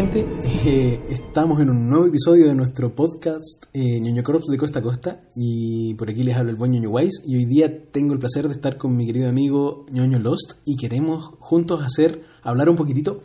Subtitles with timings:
[0.00, 0.26] Gente,
[0.64, 4.82] eh, estamos en un nuevo episodio de nuestro podcast eh, ñoño Corps de Costa a
[4.82, 8.18] Costa y por aquí les habla el buen ñoño Wise y hoy día tengo el
[8.18, 12.76] placer de estar con mi querido amigo ñoño Lost y queremos juntos hacer, hablar un
[12.76, 13.22] poquitito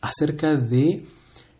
[0.00, 1.04] acerca de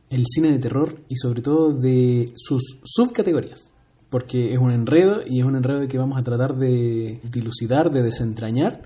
[0.09, 3.71] el cine de terror y sobre todo de sus subcategorías
[4.09, 8.03] porque es un enredo y es un enredo que vamos a tratar de dilucidar, de
[8.03, 8.81] desentrañar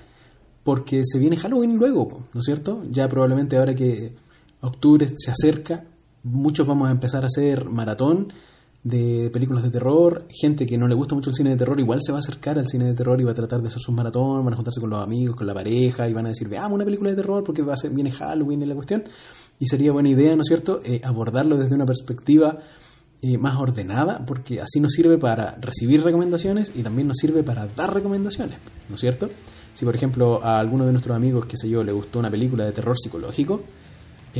[0.64, 2.82] porque se viene Halloween luego, ¿no es cierto?
[2.90, 4.12] Ya probablemente ahora que
[4.60, 5.84] octubre se acerca,
[6.22, 8.32] muchos vamos a empezar a hacer maratón
[8.84, 12.00] de películas de terror, gente que no le gusta mucho el cine de terror igual
[12.02, 13.94] se va a acercar al cine de terror y va a tratar de hacer sus
[13.94, 16.74] maratón, van a juntarse con los amigos, con la pareja y van a decir, veamos
[16.76, 19.04] una película de terror porque va a ser, viene Halloween y la cuestión
[19.58, 22.58] y sería buena idea, ¿no es cierto?, eh, abordarlo desde una perspectiva
[23.20, 27.66] eh, más ordenada porque así nos sirve para recibir recomendaciones y también nos sirve para
[27.66, 29.28] dar recomendaciones, ¿no es cierto?
[29.74, 32.64] Si por ejemplo a alguno de nuestros amigos, qué sé yo, le gustó una película
[32.64, 33.62] de terror psicológico,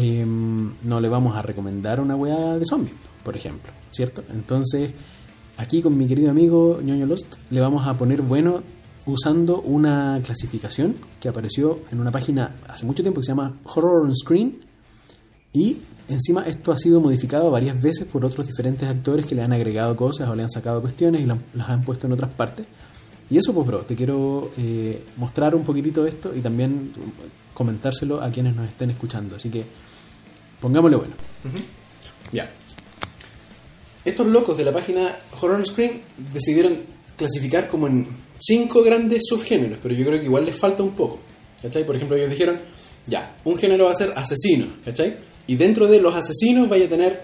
[0.01, 4.23] eh, no le vamos a recomendar una weá de zombies, por ejemplo, ¿cierto?
[4.33, 4.93] Entonces,
[5.57, 8.63] aquí con mi querido amigo ñoño Lost, le vamos a poner bueno
[9.07, 14.07] usando una clasificación que apareció en una página hace mucho tiempo que se llama Horror
[14.07, 14.61] on Screen
[15.53, 19.53] y encima esto ha sido modificado varias veces por otros diferentes actores que le han
[19.53, 22.67] agregado cosas o le han sacado cuestiones y las han puesto en otras partes.
[23.31, 26.93] Y eso, pues, bro, te quiero eh, mostrar un poquitito esto y también
[27.53, 29.35] comentárselo a quienes nos estén escuchando.
[29.35, 29.67] Así que
[30.61, 31.15] pongámosle bueno.
[32.33, 32.51] Ya.
[34.05, 36.01] Estos locos de la página Horror on Screen
[36.33, 36.79] decidieron
[37.17, 38.07] clasificar como en
[38.39, 41.21] cinco grandes subgéneros, pero yo creo que igual les falta un poco.
[41.61, 41.85] ¿Cachai?
[41.85, 42.59] Por ejemplo, ellos dijeron,
[43.07, 45.17] ya, un género va a ser asesino, ¿cachai?
[45.47, 47.23] Y dentro de los asesinos vaya a tener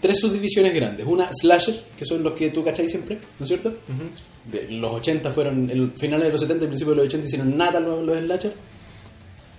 [0.00, 1.06] tres subdivisiones grandes.
[1.06, 3.74] Una slasher, que son los que tú cachai siempre, ¿no es cierto?
[4.50, 7.56] De los 80 fueron, el finales de los 70 y principios de los 80 hicieron
[7.56, 8.52] nada los, los slasher.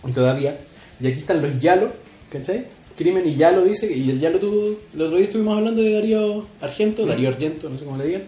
[0.07, 0.59] Y todavía.
[0.99, 1.91] Y aquí están los Yalo,
[2.29, 2.65] ¿cachai?
[2.95, 6.45] Crimen y Yalo dice, y el Yalo tú, el otro día estuvimos hablando de Darío
[6.61, 8.23] Argento, Darío Argento, no sé cómo le digan.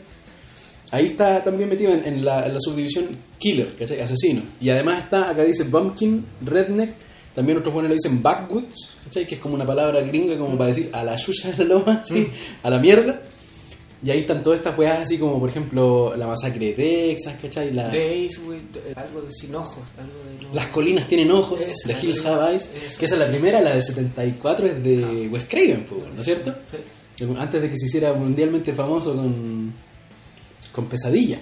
[0.91, 3.07] Ahí está también metido en, en la, en la subdivisión
[3.37, 4.01] Killer, ¿cachai?
[4.01, 4.41] Asesino.
[4.59, 6.95] Y además está, acá dice Bumpkin, Redneck,
[7.33, 9.25] también otros buenos le dicen backwoods, ¿cachai?
[9.25, 12.03] Que es como una palabra gringa como para decir a la yuya de la loma,
[12.07, 12.27] ¿sí?
[12.63, 13.21] a la mierda.
[14.03, 17.71] Y ahí están todas estas weas así como, por ejemplo, la masacre de Texas, ¿cachai?
[17.71, 18.57] La- Days with
[18.87, 22.25] eh, algo de sin ojos, algo de no- las colinas tienen ojos, Esa, The Hills
[22.25, 25.85] Have Eyes, que esa es la primera, la del 74 es de Wes Craven,
[26.15, 26.55] ¿no es cierto?
[26.65, 26.77] Sí.
[27.37, 29.71] Antes de que se hiciera mundialmente famoso con,
[30.71, 31.39] con Pesadilla.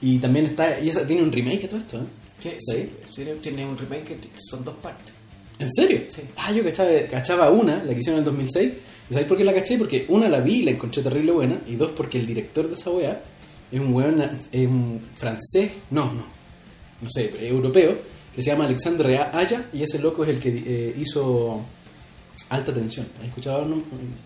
[0.00, 2.04] Y también está, y esa tiene un remake a todo esto, ¿eh?
[2.42, 2.90] Que ¿Sí?
[3.14, 5.12] tiene, tiene un remake que son dos partes.
[5.58, 6.02] ¿En serio?
[6.08, 6.22] Sí.
[6.36, 8.72] Ah, yo cachaba, cachaba una, la que hicieron en el 2006.
[9.08, 9.78] ¿Y sabéis por qué la caché?
[9.78, 11.60] Porque una la vi y la encontré terrible buena.
[11.66, 13.22] Y dos, porque el director de esa weá
[13.70, 14.20] es un weón,
[14.52, 16.24] es un francés, no, no,
[17.00, 17.96] no sé, pero europeo,
[18.34, 19.68] que se llama Alexandre Aya.
[19.72, 21.62] Y ese loco es el que eh, hizo
[22.48, 23.06] Alta Tensión.
[23.20, 23.82] ¿Has escuchado no,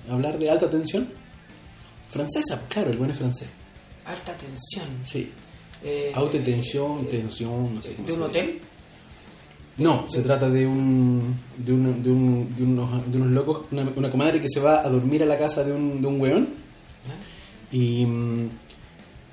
[0.09, 1.09] hablar de Alta Tensión?
[2.11, 3.49] Francesa, pues claro, el buen es francés.
[4.05, 4.89] Alta tensión.
[5.05, 5.31] Sí.
[5.83, 8.61] Eh, Alta Tensión, Tensión, no sé cómo ¿De se un dice.
[9.81, 14.11] No, se trata de un de, un- de, un- de unos, de unos locos, una,
[14.11, 16.49] comadre que se va a dormir a la casa de un, de un weón
[17.73, 18.49] y mm,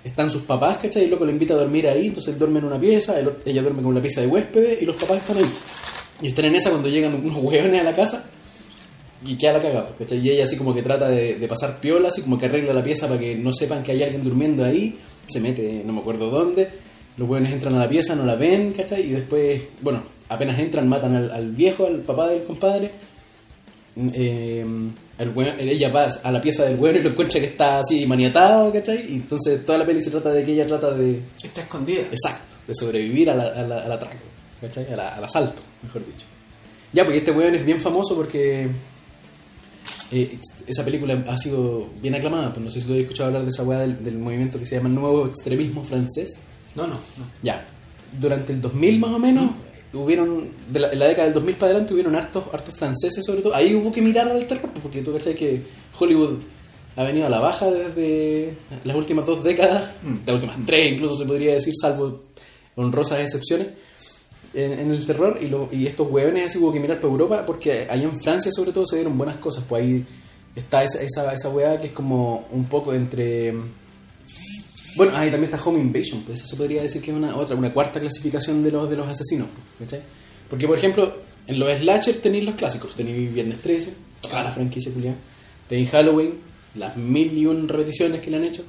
[0.04, 1.02] están sus papás, ¿cachai?
[1.02, 3.30] Y el loco le invita a dormir ahí, entonces él duerme en una pieza, el-
[3.46, 5.50] ella duerme con la pieza de huéspedes y los papás están ahí.
[6.22, 8.24] Y están en esa cuando llegan unos weones a la casa
[9.26, 10.26] y queda la cagada, pues, ¿cachai?
[10.26, 12.84] Y ella así como que trata de, de pasar piola, así como que arregla la
[12.84, 14.98] pieza para que no sepan que hay alguien durmiendo ahí,
[15.28, 16.70] se mete, no me acuerdo dónde,
[17.18, 19.02] los weones entran a la pieza, no la ven, ¿cachai?
[19.02, 22.92] Y después, bueno, apenas entran, matan al, al viejo, al papá del compadre.
[23.96, 24.64] Eh,
[25.18, 28.06] el weón- ella va a la pieza del weón y lo encuentra que está así
[28.06, 29.06] maniatado, ¿cachai?
[29.12, 32.02] Y entonces toda la peli se trata de que ella trata de, Está escondida.
[32.12, 34.16] Exacto, de sobrevivir a la- a la- al atraco,
[34.62, 34.92] ¿cachai?
[34.94, 36.26] A la- al asalto, mejor dicho.
[36.94, 38.68] Ya, porque este weón es bien famoso porque
[40.12, 40.38] eh,
[40.68, 42.50] esa película ha sido bien aclamada.
[42.54, 44.66] Pues no sé si tú has escuchado hablar de esa weá del, del movimiento que
[44.66, 46.36] se llama Nuevo Extremismo Francés.
[46.76, 47.26] No, no, no.
[47.44, 47.66] Ya,
[48.20, 49.52] durante el 2000 más o menos,
[49.94, 53.42] hubieron, de la, en la década del 2000 para adelante, hubieron hartos, hartos franceses sobre
[53.42, 53.56] todo.
[53.56, 55.62] Ahí hubo que mirar al terror, pues, porque tú cachai que
[56.00, 56.40] Hollywood
[56.96, 58.54] ha venido a la baja desde
[58.84, 59.92] las últimas dos décadas,
[60.26, 62.24] las últimas tres incluso se podría decir, salvo
[62.76, 63.68] honrosas excepciones,
[64.54, 65.38] en, en el terror.
[65.42, 68.52] Y, lo- y estos hueones así hubo que mirar para Europa, porque ahí en Francia
[68.52, 69.64] sobre todo se dieron buenas cosas.
[69.68, 70.06] Pues ahí
[70.56, 73.54] está esa, esa, esa hueá que es como un poco entre...
[74.98, 77.72] Bueno, ahí también está Home Invasion, pues eso podría decir que es una otra, una
[77.72, 79.48] cuarta clasificación de los de los asesinos,
[79.80, 80.02] ¿cachai?
[80.50, 81.14] Porque por ejemplo,
[81.48, 85.18] en los slasher tenéis los clásicos, tenéis Viernes 13, toda la franquicia culiada,
[85.70, 86.34] tenéis Halloween,
[86.76, 88.64] las mil y un repeticiones que le han hecho.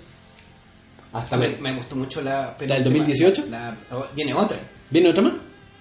[1.12, 3.44] Hasta Me, me- gustó mucho la ¿La del 2018?
[3.50, 4.58] La, oh, viene otra.
[4.90, 5.32] ¿Viene otra más?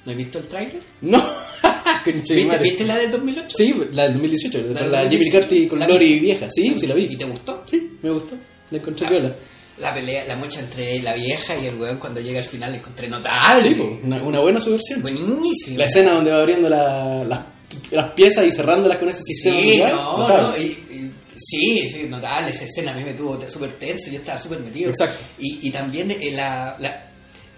[0.05, 0.81] ¿No he visto el tráiler?
[1.01, 1.21] No,
[2.05, 2.63] ¿Viste, madre.
[2.63, 3.47] ¿Viste la del 2008?
[3.57, 5.39] Sí, la del 2018, La la, la Jimmy 2018.
[5.39, 6.21] Carty con ¿La Lori viste?
[6.21, 6.47] vieja.
[6.51, 7.03] Sí, sí la vi.
[7.03, 7.63] ¿Y te gustó?
[7.69, 8.35] Sí, me gustó.
[8.71, 9.35] La encontré La, viola.
[9.79, 12.77] La pelea, la mocha entre la vieja y el weón cuando llega al final la
[12.77, 13.61] encontré notable.
[13.63, 15.01] Sí, po, una, una buena subversión.
[15.01, 15.77] Buenísimo.
[15.77, 17.45] La escena donde va abriendo la- las-
[17.91, 19.59] las piezas y cerrándolas con ese sistema.
[19.59, 20.47] Sí, no, notable.
[20.57, 24.19] no, y, y- sí, sí, notable, esa escena a mí me tuvo súper tenso, yo
[24.19, 24.89] estaba súper metido.
[24.89, 25.23] Exacto.
[25.39, 27.11] Y, y también eh, la, la,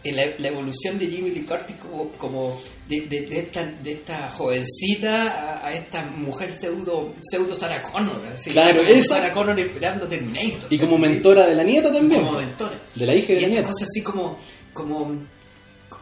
[0.04, 4.32] la, la evolución de Jimmy Lee Curtis como, como de, de, de esta, de esta
[4.32, 5.32] jovencita
[5.62, 9.16] a, a esta mujer pseudo, pseudo Sarah Connor, así, Claro, esa.
[9.16, 10.74] Sarah Connor esperando Terminator.
[10.74, 12.22] Y como mentora de la nieta también.
[12.26, 12.76] como mentora.
[12.96, 13.68] De la hija y de la nieta.
[13.68, 14.40] cosa así como,
[14.74, 15.24] como,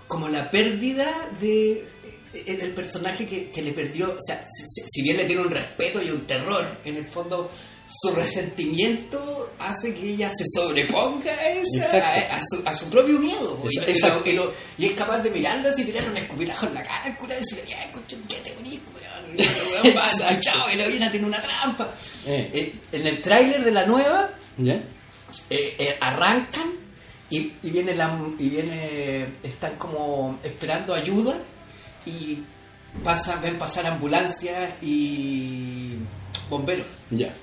[0.07, 1.85] como la pérdida de
[2.33, 5.49] en el personaje que, que le perdió, o sea, si- si bien le tiene un
[5.51, 7.49] respeto y un terror, en el fondo
[7.89, 13.17] su resentimiento hace que ella se sobreponga a, esa- a, a su, a su propio
[13.19, 13.61] miedo.
[13.69, 16.73] y, y lo- y lo- y es capaz de mirarlo así, tirar un escupitajo en
[16.73, 19.37] la cara, y decirle, ya, escucha, ¿qué te bonís, weón?
[20.29, 21.91] Enchuchado, y la viena tiene una trampa.
[22.25, 22.49] Eh.
[22.53, 24.81] Eh, en el tráiler de la nueva, ¿Ya?
[25.49, 26.71] eh, arrancan
[27.29, 31.37] y, viene la y viene están como esperando ayuda
[32.05, 32.39] y
[33.03, 35.95] pasa ven pasar ambulancias y
[36.49, 37.33] bomberos Ya.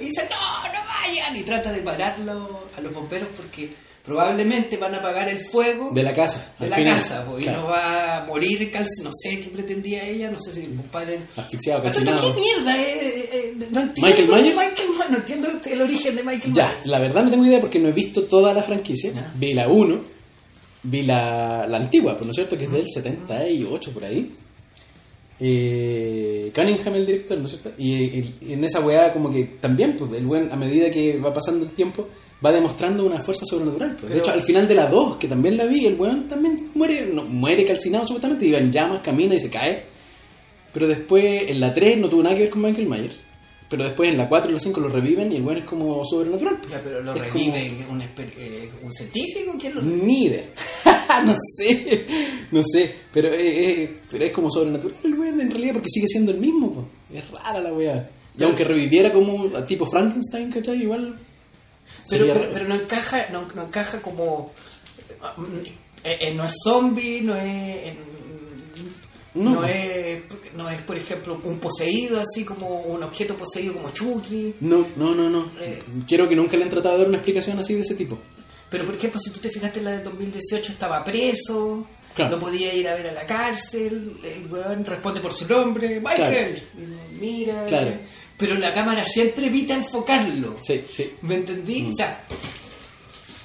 [0.00, 3.72] Y dicen no no vayan y trata de pararlo a los bomberos porque
[4.04, 6.52] probablemente van a apagar el fuego De la casa.
[6.58, 6.94] de la final.
[6.96, 8.72] casa po, y no va a morir
[9.04, 12.34] no sé qué pretendía ella no sé si el compadre Asfixiado, ¿Qué calcinado.
[12.34, 12.76] mierda?
[12.80, 14.56] Eh, eh, eh, no entiendo ¿Michael Myers?
[14.56, 16.86] Michael Myers, no entiendo el origen de Michael Ya, Myers.
[16.86, 19.12] la verdad no tengo idea porque no he visto toda la franquicia.
[19.36, 20.00] Vi la 1,
[20.84, 22.56] vi la, la antigua, pues, ¿no es cierto?
[22.56, 24.34] Que es del 78 por ahí.
[25.42, 27.72] Eh, Cunningham el director, ¿no es cierto?
[27.78, 28.22] Y,
[28.52, 31.70] en esa weá como que también, pues, el buen, a medida que va pasando el
[31.72, 32.06] tiempo,
[32.44, 33.96] va demostrando una fuerza sobrenatural.
[33.96, 34.02] pues.
[34.02, 36.70] De Pero- hecho, al final de la 2, que también la vi, el weón también
[36.74, 39.82] muere, no, muere calcinado supuestamente, iba en llamas, camina y se cae.
[40.72, 43.20] Pero después, en la 3 no tuvo nada que ver con Michael Myers.
[43.68, 46.04] Pero después en la 4 y la 5 lo reviven y el weón es como
[46.04, 46.58] sobrenatural.
[46.58, 46.70] pues.
[46.72, 50.04] Ya, pero lo Es revive un, eh, un científico, ¿quién lo revive?
[50.06, 50.44] Ni idea.
[51.26, 52.06] no sé,
[52.50, 52.94] no sé.
[53.12, 56.72] Pero, eh, eh, pero es como sobrenatural weón en realidad porque sigue siendo el mismo.
[56.72, 56.88] po.
[57.12, 58.08] Es rara la weá.
[58.38, 60.82] Y aunque reviviera como tipo Frankenstein, ¿cachai?
[60.82, 61.18] Igual.
[62.08, 64.52] Pero, sería pero, pero no encaja, no, no encaja como
[66.04, 67.94] eh, eh, no es zombie, no es eh,
[69.34, 69.50] No.
[69.50, 69.64] no.
[69.64, 70.22] es
[70.56, 74.54] no es por ejemplo un poseído así como un objeto poseído como Chucky.
[74.60, 75.50] No, no, no, no.
[75.60, 75.82] Eh.
[76.06, 78.18] Quiero que nunca le han tratado de dar una explicación así de ese tipo.
[78.70, 82.32] Pero por ejemplo, si tú te fijaste en la de 2018 estaba preso, Claro.
[82.36, 86.62] no podía ir a ver a la cárcel, el weón responde por su nombre, Michael,
[86.76, 87.92] y mira, Claro.
[88.36, 90.56] pero la cámara siempre evita enfocarlo.
[90.62, 91.12] Sí, sí.
[91.22, 91.82] ¿Me entendí?
[91.82, 91.90] Mm.
[91.90, 92.20] O sea,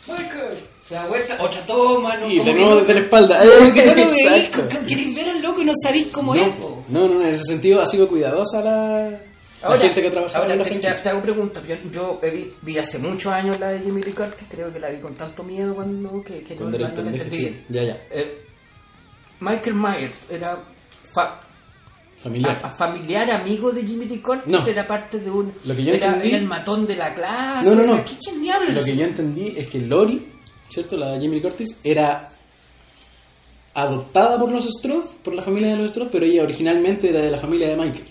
[0.07, 0.57] Michael,
[0.88, 2.30] se da vuelta, otra toma, ¿no?
[2.30, 3.44] Y de nuevo desde la espalda.
[3.44, 6.48] no queréis ver al loco y no sabéis cómo no, es.
[6.50, 6.83] po.
[6.89, 9.19] no, no, en ese sentido ha sido cuidadosa la,
[9.72, 11.64] la gente que ha trabajado ahora en la te, te- hago preguntas.
[11.68, 14.90] Yo, yo vi, vi hace muchos años la de Jimmy Lee Curtis, creo que la
[14.90, 17.66] vi con tanto miedo cuando que, que no, Cuando no- la entendí bien.
[17.70, 17.98] Ya, ya.
[18.12, 18.42] Eh,
[19.40, 20.58] Michael Myers era
[21.14, 21.42] fa-
[22.18, 22.60] Familiar.
[22.64, 24.66] a- a familiar, amigo de Jimmy Lee Curtis, No.
[24.66, 25.52] era parte de un...
[25.66, 27.69] Lo que yo era, entendí- era el matón de la clase.
[27.69, 28.06] No, no, no.
[28.06, 28.74] ¿Qué diablos?
[28.74, 30.26] Lo que yo entendí es que Lori,
[30.69, 30.95] ¿cierto?
[30.98, 32.31] La Jamie Lee Curtis, era
[33.74, 37.30] adoptada por los Stroth, por la familia de los Stroth, pero ella originalmente era de
[37.31, 38.06] la familia de Michael.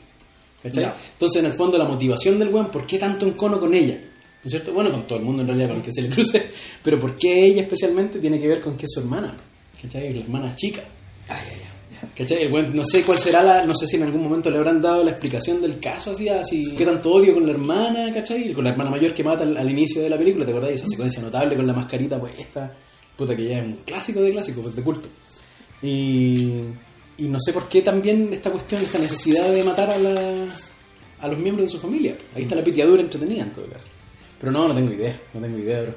[0.65, 0.83] ¿Cachai?
[0.83, 0.97] Ya.
[1.13, 3.95] Entonces, en el fondo, la motivación del weón, ¿por qué tanto encono con ella?
[3.97, 4.73] ¿No es cierto?
[4.73, 6.43] Bueno, con todo el mundo en realidad, con el que se le cruce,
[6.83, 9.37] pero ¿por qué ella especialmente tiene que ver con que es su hermana?
[9.81, 10.15] ¿Cachai?
[10.15, 10.83] La hermana chica.
[11.29, 11.99] Ay, ay, ay.
[12.01, 12.09] ya.
[12.17, 12.45] ¿Cachai?
[12.45, 14.81] El weón, no sé cuál será la, no sé si en algún momento le habrán
[14.81, 18.55] dado la explicación del caso, así, así, qué tanto odio con la hermana, ¿cachai?
[18.55, 20.71] Con la hermana mayor que mata al, al inicio de la película, ¿te acordás?
[20.71, 22.75] Esa secuencia notable con la mascarita puesta,
[23.19, 25.09] puta que ya es un clásico de clásicos, pues, de culto.
[25.83, 26.61] Y,
[27.19, 30.47] y no sé por qué también esta cuestión, esta necesidad de matar a, la,
[31.21, 32.17] a los miembros de su familia.
[32.35, 33.87] Ahí está la pitiadura entretenida en todo caso.
[34.41, 35.93] Pero no, no tengo idea, no tengo idea, bro.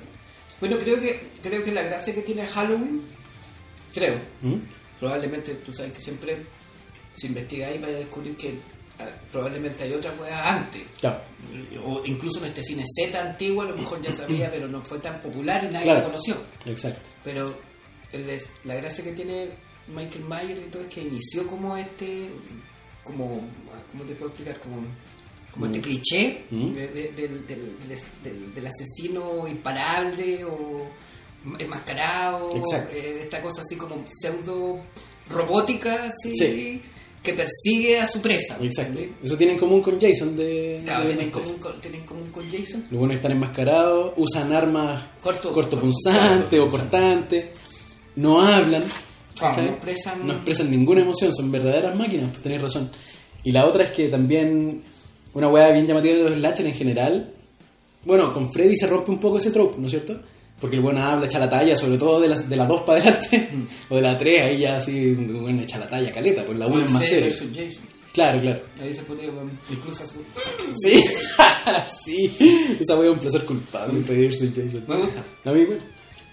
[0.59, 3.01] Bueno, creo que, creo que la gracia que tiene Halloween,
[3.93, 4.55] creo, ¿Mm?
[4.99, 6.37] probablemente tú sabes que siempre
[7.15, 8.55] si investigáis vais a descubrir que
[9.31, 10.81] probablemente hay otra weá antes.
[10.99, 11.21] Claro,
[11.85, 14.97] O incluso en este cine Z antiguo, a lo mejor ya sabía, pero no fue
[14.99, 15.99] tan popular y nadie Claro.
[16.01, 16.35] lo conoció.
[16.65, 17.09] exacto.
[17.23, 17.53] Pero
[18.63, 19.49] la gracia que tiene
[19.95, 22.29] Michael Myers y todo es que inició como este,
[23.03, 23.41] como,
[23.91, 24.59] ¿cómo te puedo explicar?
[24.59, 24.77] Como,
[25.51, 25.81] como este Mm.
[25.81, 26.73] cliché Mm.
[26.73, 27.47] de- de- del,
[28.53, 30.87] del- asesino imparable o
[31.59, 32.49] enmascarado,
[32.91, 34.79] eh, esta cosa así como pseudo
[35.29, 36.81] robótica, así, Sí.
[37.23, 38.57] que persigue a su presa.
[38.61, 38.99] Exacto.
[39.23, 40.81] Eso tienen en común con Jason de...
[40.85, 42.85] Claro, de tienen común con, tienen en común con Jason.
[42.89, 47.45] Los buenos están enmascarados, usan armas Corto- cortopunzantes corto- o cortantes,
[48.15, 48.83] no hablan,
[49.63, 52.89] No expresan- No expresan ninguna emoción, son verdaderas máquinas, pues tenéis razón.
[53.43, 54.83] Y la otra es que también,
[55.33, 57.33] una weá bien llamativa de los slasher en general,
[58.05, 60.19] bueno, con Freddy se rompe un poco ese trope, ¿no es cierto?
[60.59, 62.99] Porque el bueno habla, echa la talla, sobre todo de las de la 2 para
[63.01, 63.49] adelante,
[63.89, 66.83] o de la 3, ahí ya así, bueno, echa la talla, caleta, pues la 1
[66.85, 67.33] es más serio.
[68.13, 68.61] Claro, claro.
[68.81, 70.23] Ahí se Cruz Azul.
[70.81, 71.03] Sí,
[72.05, 72.35] sí.
[72.79, 74.39] Esa weá es un placer culpable, Freddy vs.
[74.55, 74.83] Jason.
[74.87, 75.23] Me gusta.
[75.45, 75.83] A mí, bueno.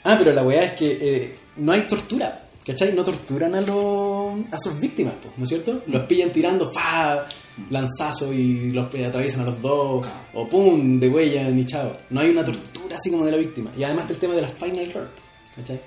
[0.05, 2.95] Ah, pero la weá es que eh, no hay tortura, ¿cachai?
[2.95, 5.83] No torturan a, los a sus víctimas, pues, ¿no es cierto?
[5.87, 7.27] Los pillan tirando, pa,
[7.71, 11.97] lanzazo y los atraviesan a los dos, o pum, de huella ni chao.
[12.11, 13.71] No hay una tortura así como de la víctima.
[13.77, 15.09] Y además está el tema de la final girl,
[15.57, 15.81] ¿cachai?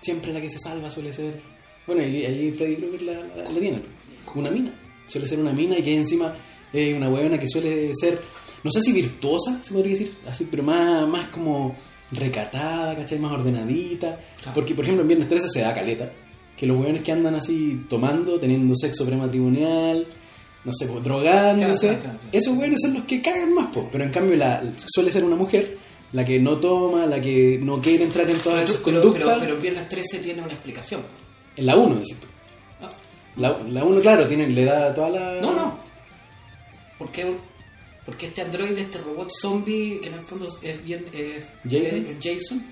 [0.00, 1.40] Siempre la que se salva suele ser.
[1.86, 3.82] Bueno, y ahí Freddy Krueger la, la, la tiene,
[4.34, 4.72] una mina.
[5.06, 6.34] Suele ser una mina y que encima
[6.72, 8.20] es una huevona que suele ser,
[8.62, 11.74] no sé si virtuosa, se podría decir, así, pero más, más como
[12.12, 13.18] recatada, ¿cachai?
[13.18, 14.18] Más ordenadita.
[14.40, 14.54] Claro.
[14.54, 16.10] Porque, por ejemplo, en Viernes 13 se da caleta.
[16.56, 20.06] Que los hueones que andan así tomando, teniendo sexo prematrimonial,
[20.64, 22.28] no sé, pues, drogándose, Claro, claro, claro.
[22.32, 23.86] esos hueones son los que cagan más, pues.
[23.90, 25.78] Pero en cambio, la, suele ser una mujer
[26.12, 29.22] la que no toma, la que no quiere entrar en todas esas Pero, conductas.
[29.28, 31.00] pero, pero en Viernes 13 tiene una explicación.
[31.56, 32.26] En la 1, decís tú.
[32.82, 32.90] Ah,
[33.36, 35.40] La, la 1, claro, tiene, le da toda la.
[35.40, 35.78] No, no.
[36.98, 37.34] ¿Por qué,
[38.10, 41.04] porque este androide, este robot zombie, que en el fondo es bien
[41.64, 42.18] Jason.
[42.22, 42.66] Jason,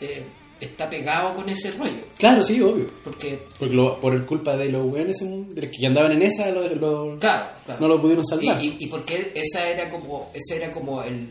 [0.00, 0.24] eh,
[0.60, 2.00] está pegado con ese rollo?
[2.18, 2.86] Claro, sí, obvio.
[3.04, 7.46] Porque, Porque lo- por culpa de los los que andaban en esa, lo- lo- claro,
[7.66, 7.80] claro.
[7.80, 8.62] no lo pudieron salvar.
[8.64, 11.28] y, y porque esa era como, ese era como el,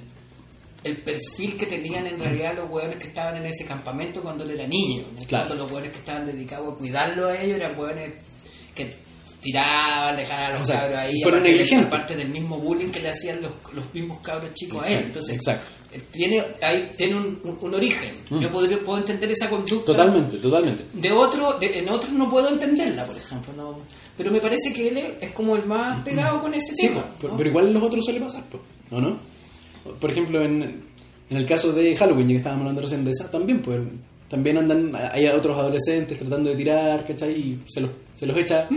[0.83, 4.51] el perfil que tenían en realidad los hueones que estaban en ese campamento cuando él
[4.51, 5.03] era niño.
[5.19, 5.47] El Claro.
[5.49, 8.11] fondo, los hueones que estaban dedicados a cuidarlo a ellos eran hueones
[8.75, 8.93] que
[9.45, 11.87] tiraban, dejaban a los O sea, cabros ahí, fueron negligentes.
[11.87, 14.93] aparte del mismo bullying que le hacían los, los mismos cabros chicos a él.
[14.93, 15.71] Exacto, Entonces, exacto.
[15.93, 18.15] eh, tiene, ahí, tiene un, un- un origen.
[18.29, 18.39] Mm.
[18.41, 19.85] Yo podría, puedo entender esa conducta.
[19.93, 20.83] Totalmente, totalmente.
[20.93, 23.53] De otro, de- en otros no puedo entenderla, por ejemplo.
[23.55, 23.79] No,
[24.17, 27.03] pero me parece que él es, como el más pegado con ese Sí, tema.
[27.21, 27.37] po, ¿no?
[27.37, 28.59] pero igual los otros suele pasar, po,
[28.91, 29.17] ¿o no?
[29.99, 30.83] Por ejemplo, en,
[31.29, 33.81] en el caso de Halloween, ya que estábamos hablando recién de esa, también, pues,
[34.29, 37.31] también andan, hay otros adolescentes tratando de tirar, ¿cachai?
[37.33, 38.67] Y se los, se los echa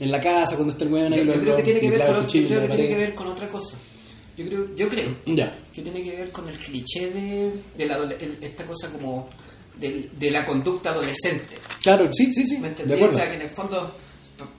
[0.00, 1.26] en la casa cuando está el weón Yo, ahí.
[1.26, 3.48] yo creo que tiene que ver con, yo creo que tiene que ver con otra
[3.48, 3.76] cosa.
[4.36, 5.08] Yo creo, yo creo
[5.72, 9.28] que tiene que ver con el cliché de, de la el- esta cosa como
[9.78, 11.54] del- de, la conducta adolescente.
[11.82, 12.56] Claro, sí, sí, sí.
[12.58, 13.02] ¿Me De entendés?
[13.02, 13.94] O sea, que en el fondo,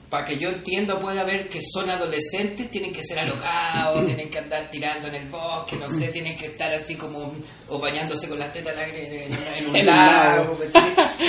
[0.09, 4.39] para que yo entienda, pueda ver que son adolescentes, tienen que ser alocados, tienen que
[4.39, 7.33] andar tirando en el bosque, no sé, tienen que estar así como,
[7.67, 10.57] o bañándose con las tetas al aire en, en- un lago.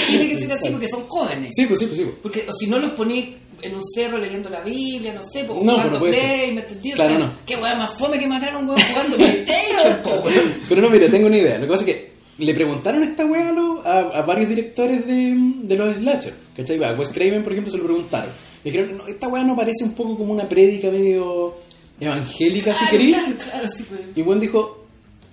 [0.08, 1.50] Tiene que ser así porque son jóvenes.
[1.52, 2.04] Sí, pues sí, pues sí.
[2.04, 2.16] pues.
[2.22, 3.30] Porque o si no los ponís
[3.62, 6.52] en un cerro leyendo la Biblia, no sé, pues, No, jugando Play, ser.
[6.54, 6.92] ¿me entendí?
[6.92, 7.32] O Claro, sea, no.
[7.46, 10.54] Qué weá más fome que matar a un weón jugando PlayStation, po, weón.
[10.68, 11.58] Pero no, mira, tengo una idea.
[11.58, 13.48] Lo que pasa es que le preguntaron esta weá
[13.84, 16.34] a, a, a varios directores de, de los slasher.
[16.56, 16.82] ¿Cachai?
[16.84, 18.30] A Wes Craven, por ejemplo, se lo preguntaron.
[18.64, 21.54] Le dijeron, no, esta weá no parece un poco como una prédica medio
[22.00, 23.16] evangélica, si Claro, queréis.
[23.16, 24.00] claro, claro, sí, pues.
[24.14, 24.84] Y Juan dijo,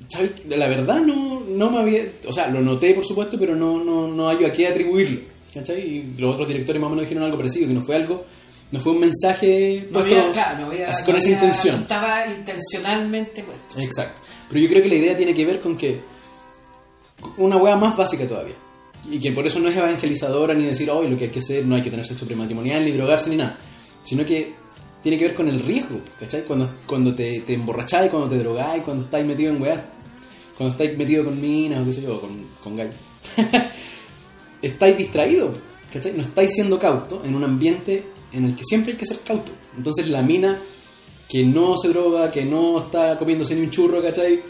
[0.10, 0.32] ¿sabes?
[0.48, 2.04] La verdad no, no me había...
[2.28, 5.22] O sea, lo noté, por supuesto, pero no, no, no hay a qué atribuirlo.
[5.54, 5.82] ¿Cachai?
[5.82, 8.26] Y los otros directores más o menos dijeron algo parecido, que no fue algo...
[8.72, 11.76] No fue un mensaje No puesto había, claro, no había, con no esa había- intención.
[11.76, 13.80] no estaba intencionalmente puesto.
[13.80, 14.22] Exacto.
[14.50, 16.02] Pero yo creo que la idea tiene que ver con que
[17.38, 18.56] una wea más básica todavía.
[19.12, 21.66] Y que por eso no es evangelizadora ni decir, hoy lo que hay que hacer,
[21.68, 23.58] no hay que tener sexo prematrimonial, ni drogarse, ni nada.
[24.04, 24.54] Sino que
[25.04, 26.44] tiene que ver con el riesgo, ¿cachai?
[26.44, 29.82] Cuando, cuando te, te emborracháis, cuando te drogáis, cuando estáis metido en weas,
[30.58, 32.94] cuando estáis metido con minas o qué sé yo, con, con gallo.
[34.64, 35.52] estáis distraídos,
[35.94, 36.14] ¿cachai?
[36.14, 39.52] No estáis siendo cauto en un ambiente en el que siempre hay que ser cauto.
[39.78, 40.60] Entonces la mina
[41.30, 44.42] que no se droga, que no está comiéndose ni un churro, ¿cachai?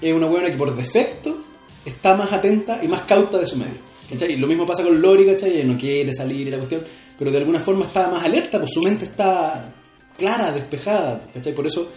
[0.00, 1.36] Es una buena que por defecto
[1.84, 3.92] está más atenta y más cauta de su medio.
[4.10, 4.32] ¿cachai?
[4.32, 5.52] Y lo mismo pasa con Lori, ¿cachai?
[5.58, 6.82] Ella no quiere salir y la cuestión,
[7.18, 9.72] pero de alguna forma está más alerta, pues su mente está
[10.18, 11.54] clara, despejada, ¿cachai?
[11.54, 11.88] Por eso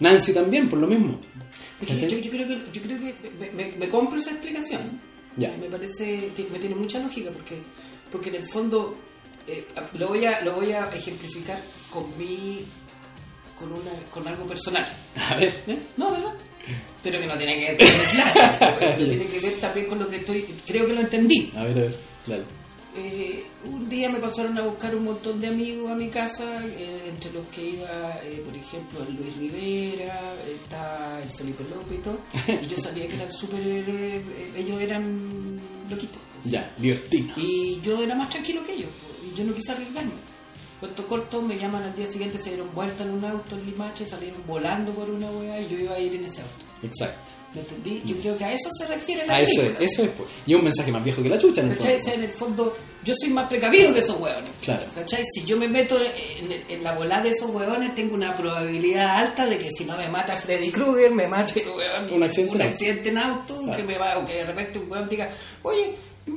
[0.00, 1.18] Nancy también, por lo mismo.
[1.86, 5.00] Yo, yo creo que, yo creo que me, me- me compro esa explicación.
[5.36, 7.58] Me parece, me tiene mucha lógica porque,
[8.10, 8.96] porque en el fondo
[9.46, 11.60] eh, lo, voy a, lo voy a ejemplificar
[11.90, 12.64] con mi,
[13.58, 14.86] con, una, con algo personal.
[15.16, 15.78] A ver, ¿Eh?
[15.96, 16.34] No, ¿verdad?
[17.02, 20.08] Pero que no tiene que ver con el no tiene que ver también con lo
[20.08, 21.52] que estoy, creo que lo entendí.
[21.56, 22.44] a ver, a ver, dale.
[22.94, 27.06] Eh, un día me pasaron a buscar un montón de amigos a mi casa, eh,
[27.08, 32.02] entre los que iba, eh, por ejemplo, el Luis Rivera, está el Felipe López y
[32.02, 32.18] todo,
[32.62, 35.58] y yo sabía que eran súper, eh, eh, ellos eran
[35.88, 36.20] loquitos.
[36.44, 37.32] Ya, libertino.
[37.36, 38.90] Y yo era más tranquilo que ellos,
[39.24, 40.12] y yo no quise arriesgarme.
[40.78, 44.06] Cuento corto, me llaman al día siguiente, se dieron vuelta en un auto en Limache,
[44.06, 46.71] salieron volando por una weá y yo iba a ir en ese auto.
[46.82, 47.30] Exacto.
[47.54, 48.02] ¿Me entendí?
[48.06, 49.84] Yo creo que a eso se refiere la eso película.
[49.84, 50.10] es, eso es.
[50.16, 50.28] pues.
[50.46, 51.92] Y es un mensaje más viejo que la chucha, en el ¿Cachai?
[51.92, 52.04] O fondo.
[52.06, 54.52] sea, en el fondo, yo soy más precavido que esos hueones.
[54.62, 54.84] Claro.
[54.94, 55.22] ¿Cachai?
[55.34, 59.18] Si yo me meto en, en- en la volada de esos hueones, tengo una probabilidad
[59.18, 62.62] alta de que si no me mata Freddy Krueger, me mate hueón, Un accidente un
[62.62, 63.76] accidente en auto, Claro.
[63.76, 65.28] que me va, o que de repente un hueón diga,
[65.62, 65.94] oye,
[66.26, 66.32] mm,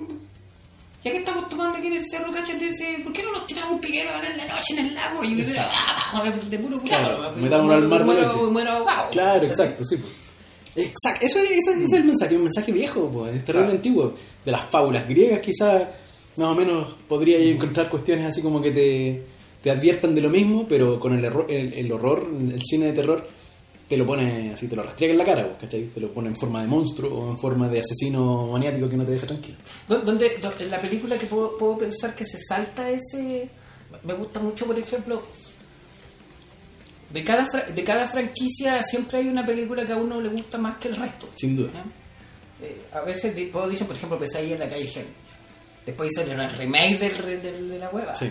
[1.02, 2.74] ya que estamos tomando aquí en el cerro, cachate,
[3.06, 5.24] ¿por qué no nos tiramos un piquero ahora en la noche en el lago?
[5.24, 7.18] Y yo digo, ah, vamos a ver de puro cuidado.
[7.20, 8.38] Claro, metámonos al mar de noche.
[8.52, 8.86] muero.
[9.14, 9.96] Claro, exacto, sí.
[9.96, 10.25] Pues.
[10.76, 13.78] Exacto, eso, eso- ese es el mensaje, un mensaje viejo, pues, es terrible Claro.
[13.78, 14.14] antiguo.
[14.44, 15.84] De las fábulas griegas, quizás,
[16.38, 19.24] más o menos, podría encontrar cuestiones así como que te,
[19.64, 22.94] te adviertan de lo mismo, pero con el, error, el, el horror, el cine de
[22.94, 23.28] terror,
[23.88, 25.84] te lo pone así, te lo restriega en la cara, ¿cachai?
[25.94, 29.06] Te lo pone en forma de monstruo o en forma de asesino maniático que no
[29.06, 29.58] te deja tranquilo.
[29.88, 30.32] ¿Dó- ¿Dónde,
[30.70, 33.48] la película que puedo, puedo pensar que se salta ese...
[34.04, 35.22] Me gusta mucho, por ejemplo,
[37.16, 40.58] de cada, fra- de cada franquicia siempre hay una película que a uno le gusta
[40.58, 41.30] más que el resto.
[41.36, 41.72] Sin duda.
[42.62, 45.08] Eh, a veces dicen, por ejemplo, Pesadilla en la calle Gen.
[45.86, 48.16] Después hicieron el remake del, de la hueva.
[48.16, 48.30] Sí.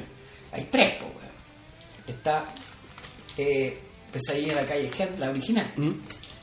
[0.52, 1.34] Hay tres, pues, weón.
[2.06, 2.44] Está
[3.38, 3.78] eh,
[4.12, 5.72] Pesadilla en la calle Gen, la original.
[5.76, 5.90] ¿Mm?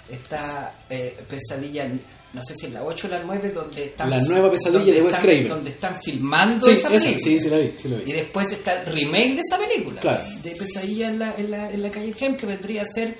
[0.10, 2.02] Está eh, Pesadilla, en-
[2.34, 4.10] no sé si en la 8 o la 9, donde están.
[4.10, 5.48] La nueva Pesadilla de Wes Craven.
[5.50, 7.20] Donde están filmando Sí, esa esa, película.
[7.24, 8.10] sí, sí la vi, sí la vi.
[8.12, 10.02] Y después está el remake de esa película.
[10.02, 10.24] Claro.
[10.42, 13.16] De Pesadilla en la, en la, en la calle Gen, que vendría a ser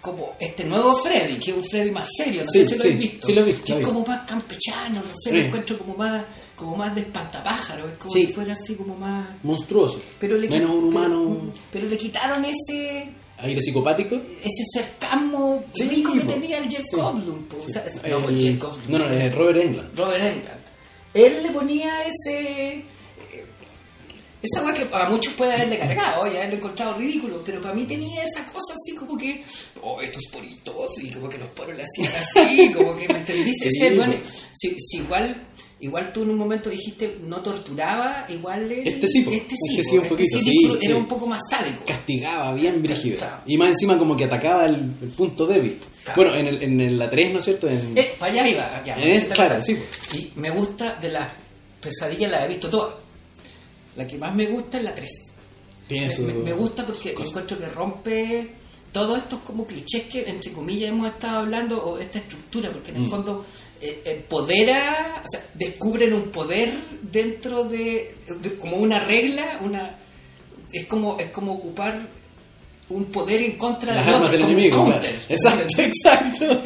[0.00, 2.82] como este nuevo Freddy, que es un Freddy más serio, no Sí, sé si lo
[2.84, 3.26] habéis visto.
[3.26, 3.84] sí lo vi, que lo es vi.
[3.86, 6.24] como más campechano, no sé, lo encuentro como más
[6.56, 8.26] como más de espantapájaro, es como Sí.
[8.26, 9.26] si fuera así como más...
[9.42, 10.00] Monstruoso.
[10.20, 14.16] Pero le, Menos un pero- humano Pero, le quitaron ese aire psicopático.
[14.42, 16.96] ese cercano Sí, rico que tenía el Jeff Sí.
[16.96, 17.46] Goldblum.
[17.56, 19.98] O sea, El- no, pues Jeff no, no, eh, Robert Englund.
[19.98, 20.64] Robert Englund.
[21.14, 22.72] Él le ponía ese.
[22.78, 22.84] eh,
[24.42, 27.84] Esa weá que a muchos puede haberle cargado y haberlo encontrado ridículo, pero para mí
[27.84, 29.42] tenía esa cosa así como que,
[29.80, 33.70] oh, estos poritos, y como que los poros le hacían así, como que me entendiste.
[33.72, 34.14] Sí, bueno,
[34.52, 35.34] si igual,
[35.84, 39.84] igual tú en un momento dijiste no torturaba, igual él- Este sí, este sí, Este
[39.84, 40.86] sí, un poquito, sí, disfrut- sí.
[40.86, 41.84] era un poco más sádico.
[41.86, 43.18] castigaba bien brígido.
[43.18, 43.42] Claro.
[43.46, 45.78] Y más encima como que atacaba el, el punto débil.
[46.04, 46.22] Claro.
[46.22, 47.68] Bueno, en, el, en el- la 3, ¿no es cierto?
[47.68, 48.96] En- Eh, para allá iba, ya.
[48.96, 49.78] En esa claro, la- sí,
[50.14, 51.28] Y me gusta de las
[51.80, 52.94] pesadillas, las he visto todas.
[53.96, 55.10] La que más me gusta es la 3.
[55.86, 56.22] tiene Me, su...
[56.22, 58.48] me- me gusta porque encuentro que rompe
[58.90, 62.96] todos estos como clichés que entre comillas hemos estado hablando o esta estructura porque en
[62.98, 63.10] el Mm.
[63.10, 63.44] fondo
[64.04, 66.70] empodera o sea descubren un poder
[67.02, 69.98] dentro de, de- como una regla una
[70.72, 72.08] es como es como ocupar
[72.90, 74.84] un poder en contra Las del armas otro del como enemigo.
[74.84, 76.62] counter, Exacto, exacto.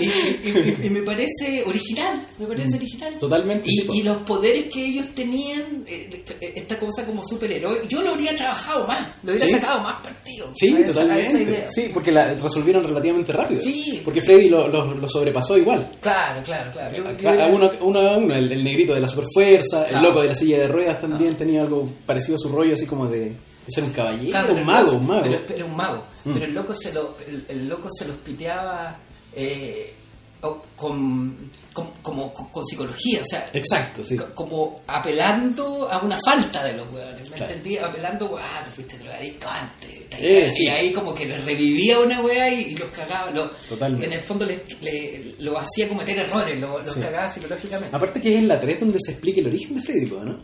[0.00, 3.14] y, y- y- y me parece original, me parece original.
[3.14, 3.18] Mm.
[3.18, 6.22] Totalmente, Y, los poderes que ellos tenían, eh,
[6.54, 9.52] esta cosa como superhéroe, yo lo habría trabajado más, lo hubiera Sí.
[9.52, 10.50] sacado más partido.
[10.54, 11.66] Sí, esa- totalmente.
[11.70, 13.62] Sí, porque la resolvieron relativamente rápido.
[13.62, 14.02] Sí.
[14.04, 15.90] Porque Freddy lo, lo- lo sobrepasó igual.
[16.00, 16.96] Claro, claro, claro.
[16.96, 19.88] Yo- Acá, yo- a uno, uno a uno, el, el negrito de la superfuerza, el
[19.90, 20.08] Claro.
[20.08, 23.06] loco de la silla de ruedas también tenía algo parecido a su rollo, así como
[23.06, 23.32] de,
[23.68, 25.22] de ser un caballero, claro, un mago, un mago.
[25.22, 26.04] Pero, pero un mago.
[26.24, 26.32] Mm.
[26.34, 28.98] Pero el loco se lo, el, el loco se los piteaba
[29.34, 29.94] eh,
[30.40, 34.16] con, con- como con, con psicología, o sea, Exacto, sí.
[34.16, 37.52] co- como apelando a una falta de los hueones, ¿me Claro.
[37.52, 37.76] entendí?
[37.78, 39.90] Apelando, ah, tú fuiste drogadicto antes.
[40.12, 40.68] Eh, y sí.
[40.68, 43.32] ahí como que les revivía una wea y, y los cagaba.
[43.68, 44.06] Totalmente.
[44.06, 47.00] En el fondo les, le- lo hacía cometer errores, lo- los Sí.
[47.00, 47.94] cagaba psicológicamente.
[47.94, 50.38] Aparte que es en la 3 donde se explica el origen de Freddy, ¿no?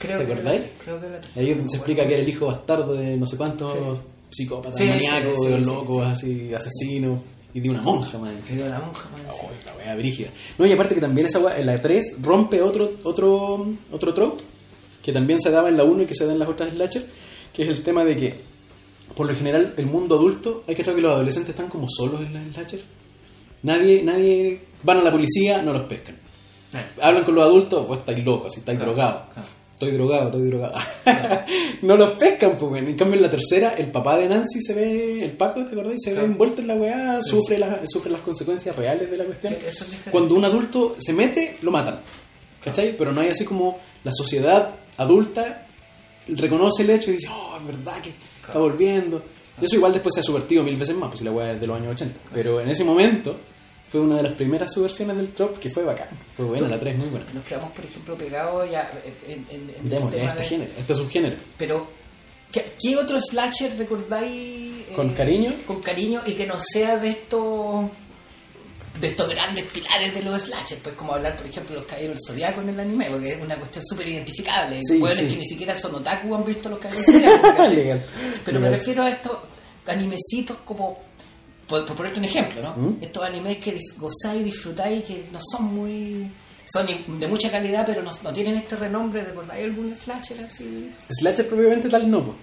[0.00, 0.62] Creo ¿Te acordáis?
[0.82, 3.26] creo que la- Ahí no me se explica que era el hijo bastardo de no
[3.26, 3.78] sé cuántos Sí.
[4.30, 6.26] psicópatas, Sí, maníacos, sí, locos, sí.
[6.48, 7.20] así, asesinos,
[7.52, 8.34] y de una monja, man.
[8.44, 9.20] Sí, la monja, man.
[9.30, 10.30] Oh, la wea brígida.
[10.56, 14.42] No, y aparte que también esa wea, en la 3 rompe otro, otro, otro trope
[15.02, 17.06] que también se daba en la 1 y que se da en las otras slasher,
[17.52, 18.34] que es el tema de que,
[19.16, 22.32] por lo general, el mundo adulto, hay que que los adolescentes están como solos en
[22.34, 22.82] la slasher.
[23.64, 26.14] Nadie, nadie, van a la policía, no los pescan.
[26.72, 26.86] Eh.
[27.02, 29.22] Hablan con los adultos, pues estáis locos, si estáis Claro, drogados.
[29.34, 29.48] claro.
[29.80, 30.74] Estoy drogado, estoy drogado.
[31.82, 32.82] no los pescan, pues.
[32.82, 35.94] En cambio, en la tercera, el papá de Nancy se ve, el Paco, ¿te acordás?
[35.96, 36.26] Se Claro.
[36.26, 39.54] ve envuelto en la weá, sufre, las, sufre las consecuencias reales de la cuestión.
[39.54, 40.10] Sí, eso es diferente.
[40.10, 41.98] Cuando un adulto se mete, lo matan.
[42.62, 42.94] ¿Cachai?
[42.94, 45.66] Pero no hay así como la sociedad adulta
[46.28, 48.10] reconoce el hecho y dice, oh, es verdad que
[48.46, 49.22] está volviendo.
[49.62, 51.60] Y eso igual después se ha subvertido mil veces más, pues si la weá es
[51.60, 52.20] de los años 80.
[52.34, 53.38] Pero en ese momento
[53.90, 56.08] fue una de las primeras subversiones del trop que fue bacán.
[56.36, 57.26] Fue buena, la 3 muy buena.
[57.34, 58.90] Nos quedamos, por ejemplo, pegados ya
[59.26, 61.36] en, en, en el tema este de- género, este subgénero.
[61.58, 61.88] Pero,
[62.52, 64.30] ¿qué, qué otro slasher recordáis?
[64.88, 65.54] eh, ¿Con cariño?
[65.66, 67.86] Con cariño y que no sea de estos
[69.00, 72.26] de estos grandes pilares de los slasher, pues como hablar, por ejemplo, los caballeros del
[72.34, 74.78] zodiaco en el anime, porque es una cuestión súper identificable.
[74.82, 75.28] Sí, Hueones sí.
[75.28, 77.56] que ni siquiera son otaku han visto los caballeros del zodiaco.
[77.56, 77.76] ¿cachai?
[77.76, 78.04] Legal.
[78.44, 79.38] Pero me refiero a estos
[79.86, 80.98] animecitos como
[81.70, 82.74] por, por ponerte un ejemplo, ¿no?
[82.76, 82.96] ¿Mm?
[83.00, 86.30] Estos animes que gozáis disfrutáis que no son muy...
[86.72, 89.30] Son de mucha calidad, pero no, no tienen este renombre de...
[89.50, 90.90] ¿Hay algún slasher así?
[91.08, 92.34] Slasher propiamente tal no.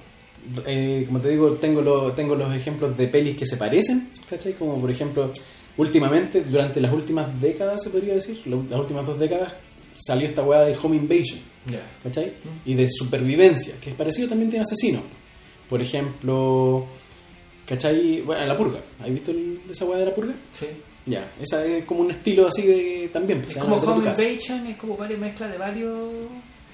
[0.65, 4.53] Eh, como te digo, tengo, lo- tengo los ejemplos de pelis que se parecen, ¿cachai?
[4.53, 5.31] Como por ejemplo,
[5.77, 9.53] últimamente, durante las últimas décadas, se podría decir, las últimas dos décadas,
[9.93, 11.39] salió esta weá del home invasion,
[12.03, 12.33] ¿cachai?
[12.65, 15.03] Y de supervivencia, que es parecido también tiene asesinos.
[15.69, 16.85] Por ejemplo,
[17.67, 18.21] ¿cachai?
[18.21, 18.79] Bueno, La Purga.
[18.99, 20.33] ¿Has visto el- esa weá de La Purga?
[20.53, 20.65] Sí.
[21.05, 23.41] Ya, esa es como un estilo así de también.
[23.41, 24.07] pues, Es como Home.
[24.09, 26.09] Invasion, es como varias mezclas de varios...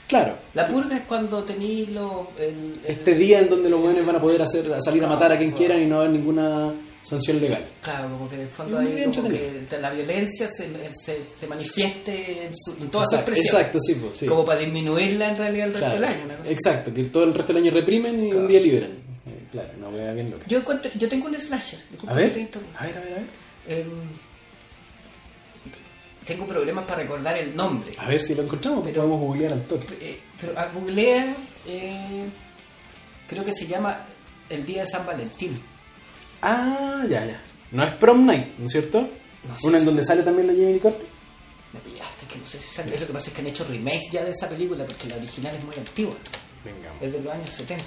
[0.07, 0.35] Claro.
[0.53, 4.15] La purga es cuando tenéis lo, el, el- Este día en donde los jóvenes van
[4.17, 7.63] a poder hacer salir a matar a quien quieran y no haber ninguna sanción legal.
[7.81, 11.47] Claro, como que en el fondo muy hay como que la violencia se, se, se
[11.47, 13.55] manifieste en, su, en toda su Exacto, expresión.
[13.61, 14.25] exacto, sí, pues, sí.
[14.25, 16.01] Como para disminuirla en realidad el resto Claro.
[16.01, 16.25] del año.
[16.25, 16.53] una cosa así.
[16.53, 18.91] Exacto, que todo el resto del año reprimen y un día liberan.
[19.53, 20.45] Claro, no voy a bien loca.
[20.47, 21.79] Yo, encuentro- yo tengo un slasher.
[22.07, 23.25] A ver, a ver, a ver, a ver.
[23.67, 23.87] Em,
[26.25, 27.91] tengo problemas para recordar el nombre.
[27.99, 29.87] A ver si lo encontramos, Pero- podemos googlear al toque.
[30.01, 31.35] Eh, pero a googlea,
[31.67, 32.25] eh,
[33.27, 34.05] creo que se llama
[34.49, 35.61] El Día de San Valentín.
[36.41, 37.41] Ah, ya, ya.
[37.71, 39.01] No es Prom Night, ¿no es cierto?
[39.47, 41.07] No sé Una en si- donde sale también la Jamie Curtis.
[41.73, 42.93] Me pillaste, que no sé si sale.
[42.95, 45.17] Es lo que pasa es que han hecho remakes ya de esa película porque la
[45.17, 46.15] original es muy antigua.
[46.63, 46.91] Venga.
[47.01, 47.83] Es de los años 70.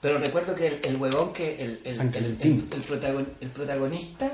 [0.00, 1.54] Pero recuerdo que el, el huevón que.
[1.62, 4.30] El, el, el, protagon- protagonista,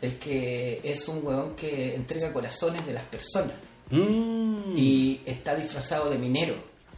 [0.00, 3.54] el que es un huevón que entrega corazones de las personas.
[3.90, 4.76] Mm.
[4.76, 6.54] Y está disfrazado de minero.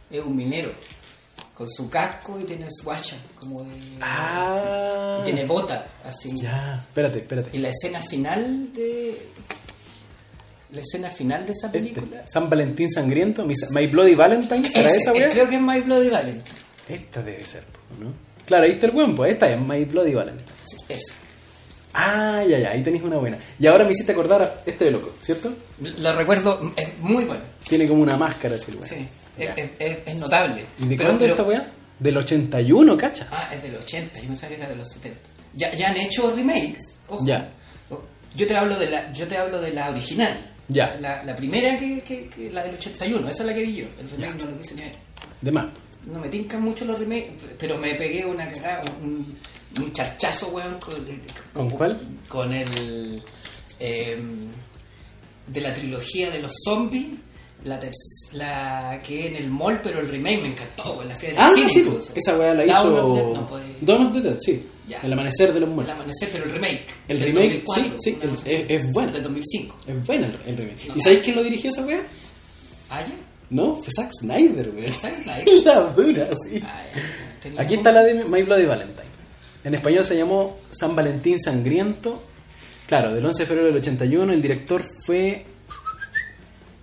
[0.09, 0.71] Es un minero.
[1.53, 3.71] Con su casco y tiene su hacha, como de.
[4.01, 5.17] Ah.
[5.21, 6.35] Y tiene bota, así.
[6.37, 7.49] Ya, espérate, espérate.
[7.55, 9.17] Y la escena final de.
[10.71, 12.17] La escena final de esa película.
[12.19, 15.29] Este, San Valentín Sangriento, My Bloody Valentine, ¿será esa weá?
[15.31, 16.57] creo que es My Bloody Valentine.
[16.89, 17.63] Esta debe ser,
[17.99, 18.11] ¿no?
[18.45, 20.49] Claro, ahí está el buen, pues esta es My Bloody Valentine.
[20.65, 21.13] Sí, esa.
[21.93, 23.37] Ah, ya, ya, ahí tenéis una buena.
[23.59, 25.51] Y ahora me hiciste acordar a este de loco, ¿cierto?
[25.81, 27.41] Lo recuerdo, es muy bueno.
[27.67, 28.87] Tiene como una máscara así el weón.
[28.87, 30.63] Sí, es, es- es- notable.
[30.79, 31.71] ¿Y de Pero- cuándo es pero- esta weá?
[31.99, 33.27] Del 81, cacha.
[33.31, 35.19] Ah, es del 80, yo pensaba que era de los 70.
[35.55, 37.25] Ya, ya han hecho remakes, ojo.
[37.25, 37.49] Ya.
[38.35, 40.37] Yo te hablo de la, yo te hablo de la original.
[40.67, 40.95] Ya.
[41.01, 43.85] La, la primera que, que, que- la del 81, esa es la que vi yo.
[43.99, 44.93] El remake no lo quise ni ver.
[45.41, 45.65] De más.
[46.11, 49.35] No me tincan mucho los remakes, pero me pegué una cagada, un,
[49.79, 50.79] un charchazo, weón.
[50.79, 50.95] Con,
[51.53, 51.99] ¿Con cuál?
[52.27, 53.21] Con el.
[53.79, 54.47] em,
[55.47, 57.07] de la trilogía de los zombies.
[57.63, 57.79] La,
[58.33, 61.09] la que en el mall, pero el remake me encantó, weón.
[61.09, 62.13] La fiebre Ah, cine sí, incluso.
[62.13, 63.05] pues, esa weá la hizo.
[63.07, 64.63] of the- no, pues, Dawn of the Dead, sí.
[64.87, 65.01] Ya.
[65.01, 65.95] El amanecer de los el muertos.
[65.95, 66.85] amanecer, pero el remake.
[67.09, 69.11] El remake, 2004, sí, sí, el- es- es bueno.
[69.11, 69.75] Del 2005.
[69.85, 70.87] Es buena el, el remake.
[70.87, 70.95] No.
[70.95, 71.99] ¿Y sabéis quién lo dirigió esa weá?
[72.89, 73.13] ¿Ah, ya?
[73.49, 74.93] No, fue Zack Snyder, weón.
[74.93, 75.25] ¿Sabes?
[75.25, 76.61] La La dura, sí.
[77.57, 79.07] Aquí está la de My Bloody Valentine.
[79.63, 82.21] En español se llamó San Valentín Sangriento.
[82.87, 84.33] Claro, del 11 de febrero del 81.
[84.33, 85.45] El director fue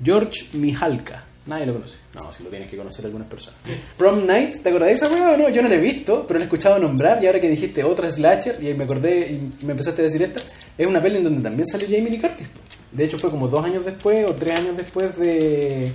[0.03, 1.25] George Mijalka.
[1.47, 1.97] Nadie lo conoce.
[2.15, 3.61] No, si lo tienes que conocer algunas personas.
[3.99, 5.49] Prom Night, ¿te acordás de esa weá o no?
[5.51, 8.11] Yo no la he visto, pero la he escuchado nombrar y ahora que dijiste otra
[8.11, 10.41] slasher y me acordé y me empezaste a decir esta,
[10.79, 12.47] es una peli en donde también salió Jamie Lee Curtis.
[12.93, 15.93] De hecho fue como dos años después o tres años después de,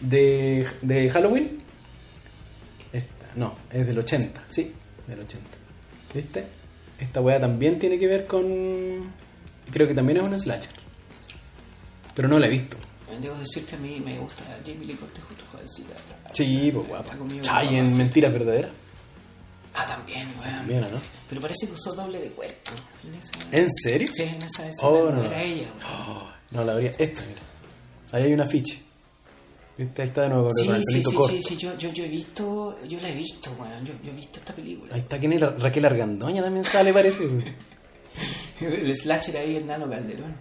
[0.00, 1.58] de, de Halloween.
[2.92, 4.72] Esta, no, es del 80, sí,
[5.06, 5.46] del 80.
[6.14, 6.44] ¿Viste?
[6.98, 9.12] Esta weá también tiene que ver con...
[9.72, 10.70] Creo que también es una slasher.
[12.14, 12.76] Pero no la he visto.
[13.20, 15.94] Debo decir que a mí me gusta Jamie Lee Curtis justo jovencita.
[16.32, 17.16] Sí, pues guapa.
[17.42, 17.96] Chay en.
[17.96, 18.70] Mentiras Verdaderas.
[19.74, 20.56] Ah, también, weón.
[20.56, 21.00] También, ¿no?
[21.28, 22.72] Pero parece que usó doble de cuerpo.
[23.04, 24.08] En esa, ¿En serio?
[24.12, 24.88] Sí, en esa escena.
[24.88, 25.24] Oh, no no.
[25.24, 26.08] era ella, weón.
[26.08, 26.90] Oh, no, la habría...
[26.98, 27.40] Esta, mira.
[28.12, 28.82] Ahí hay un afiche.
[29.76, 30.02] ¿Viste?
[30.02, 31.32] Ahí está de nuevo con Sí, el sí, pelito sí, corto.
[31.36, 34.14] sí, sí, yo, yo, yo he visto, yo la he visto, weón, yo, yo he
[34.14, 34.94] visto esta película.
[34.94, 35.40] Ahí está, ¿quién es?
[35.40, 37.24] La- Raquel Argandoña también sale, parece.
[38.60, 40.36] El slasher ahí, Nano Calderón.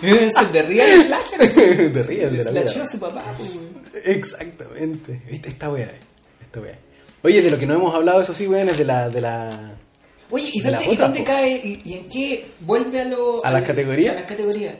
[0.00, 1.38] Se te ríe el slasher.
[1.92, 2.70] Te ríes de la Le vida.
[2.70, 4.04] echó a su papá, pues.
[4.06, 5.22] Exactamente.
[5.30, 5.48] ¿Viste?
[5.48, 5.90] Esta weá.
[6.42, 6.78] Esta weá.
[7.22, 9.08] Oye, de lo que no hemos hablado, eso sí, weón, es de la...
[9.08, 9.76] De la...
[10.30, 11.24] Oye, ¿y dónde, ¿y otra, dónde po.
[11.26, 13.44] cae, y, y en qué vuelve a lo...
[13.44, 14.12] ¿A las la- categorías?
[14.16, 14.74] A las categorías.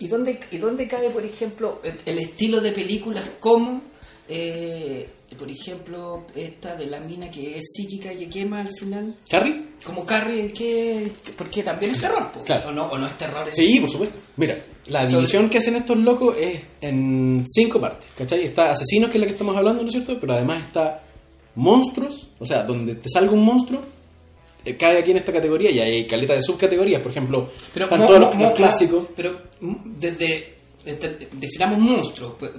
[0.00, 3.82] ¿Y dónde, ¿Y dónde cae, por ejemplo, el, estilo de películas como,
[4.28, 5.08] eh,
[5.38, 9.16] por ejemplo, esta de la mina que es psíquica y que quema al final?
[9.28, 9.62] ¿Carrie?
[9.84, 11.10] Como Carrie, ¿en qué?
[11.36, 12.40] Porque también es terror, po.
[12.40, 12.70] Claro.
[12.70, 13.48] ¿O no, o no es terror?
[13.52, 14.18] Sí, por supuesto.
[14.36, 14.56] Mira,
[14.86, 18.44] la Sobre- división que hacen estos locos es en cinco partes, ¿cachai?
[18.44, 20.18] Está Asesinos, que es la que estamos hablando, ¿no es cierto?
[20.20, 21.02] Pero además está
[21.56, 23.80] Monstruos, o sea, donde te salga un monstruo,
[24.64, 28.00] eh, cae aquí en esta categoría y hay caleta de subcategorías, por ejemplo, Pero están
[28.00, 29.04] mo- todos los, mo- los mo- clásicos.
[29.14, 29.38] Pero
[29.84, 32.34] desde, desde- definamos monstruos.
[32.38, 32.52] pues.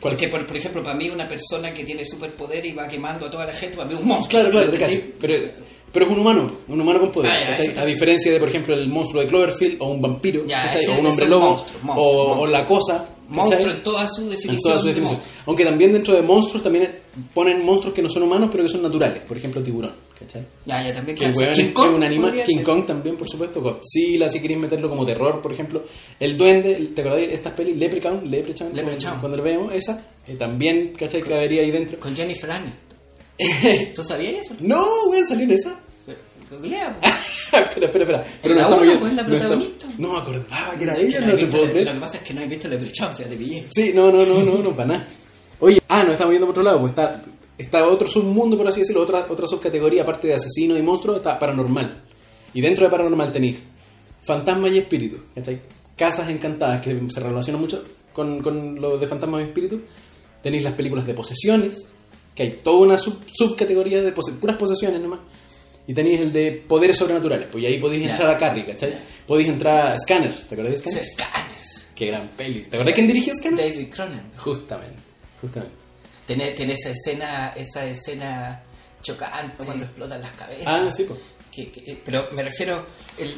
[0.00, 3.30] Porque, por, por ejemplo, para mí una persona que tiene superpoder y va quemando a
[3.30, 4.28] toda la gente, para mí es un monstruo.
[4.50, 4.92] Claro, claro.
[5.20, 5.34] Pero,
[5.92, 7.32] pero es un humano, un humano con poder.
[7.32, 10.82] Ah, A diferencia de, por ejemplo, el monstruo de Cloverfield o un vampiro, Ya, ¿cachai?
[10.82, 12.42] ese- o un hombre lobo, monstruo, monstruo, o, monstruo.
[12.42, 13.08] o la cosa.
[13.28, 14.62] Monstruo en toda su En definición.
[14.62, 15.18] toda su de definición.
[15.20, 15.42] monstruo.
[15.46, 16.90] Aunque también dentro de monstruos también
[17.34, 19.22] ponen monstruos que no son humanos, pero que son naturales.
[19.26, 19.92] Por ejemplo, tiburón.
[20.18, 20.42] ¿Cachai?
[20.64, 22.28] Ya, ya también Que weón King Kong un animal.
[22.30, 22.62] podría King.
[22.62, 23.60] Kong también, por supuesto.
[23.60, 25.84] Godzilla, si queréis meterlo como terror, por ejemplo.
[26.18, 27.76] El duende, ¿te acordáis de estas pelis?
[27.76, 29.18] Leprechaun, Leprechaun, Leprechaun.
[29.20, 31.20] Cuando, lo vemos, esa, eh, también, ¿cachai?
[31.22, 31.98] Cabería ahí dentro.
[32.00, 32.96] Con Jennifer Aniston.
[33.94, 34.54] ¿Tú sabías eso?
[34.60, 35.78] No, weón, salió en esa.
[36.06, 36.18] Pero,
[36.50, 37.12] googlea, pues.
[37.52, 38.24] espera, espera, espera.
[38.42, 39.86] En la uno, yendo- pues, la no protagonista.
[39.98, 41.86] No me acordaba que era ella, no no te puedo creer.
[41.86, 43.66] Lo que pasa es que no he visto Leprechaun, o sea, te pillé.
[43.70, 45.08] Sí, no, no, no, no, no, para nada.
[45.60, 47.22] Oye, ah, nos estamos yendo por otro lado, pues está,
[47.58, 51.38] está otro submundo, por así decirlo, otra, otra subcategoría, aparte de asesinos y monstruos, está
[51.38, 52.02] paranormal.
[52.54, 53.56] Y dentro de paranormal tenéis
[54.22, 55.60] fantasmas y espíritus, ¿cachai?
[55.96, 59.80] Casas encantadas, que se relacionan mucho con, con lo de fantasmas y espíritus.
[60.42, 61.92] Tenéis las películas de posesiones,
[62.34, 65.20] que hay toda una sub- subcategoría de pose- puras posesiones nomás.
[65.88, 68.94] Y tenéis el de poderes sobrenaturales, pues y ahí podéis entrar a Carrie, ¿cachai?
[69.26, 71.12] Podéis entrar a Scanners, ¿te acuerdas de Sí, Scanners?
[71.14, 71.86] Scanners.
[71.94, 72.60] Qué gran peli.
[72.62, 73.72] ¿Te acuerdas quién dirigió Scanners?
[73.74, 74.38] David Cronenberg.
[74.38, 74.98] Justamente,
[75.40, 75.74] justamente.
[76.26, 78.62] Tiene, tiene esa escena, esa escena
[79.02, 80.64] chocante cuando explotan las cabezas.
[80.66, 81.20] Ah, sí, pues.
[81.52, 82.84] Que- que- pero me refiero
[83.18, 83.34] el,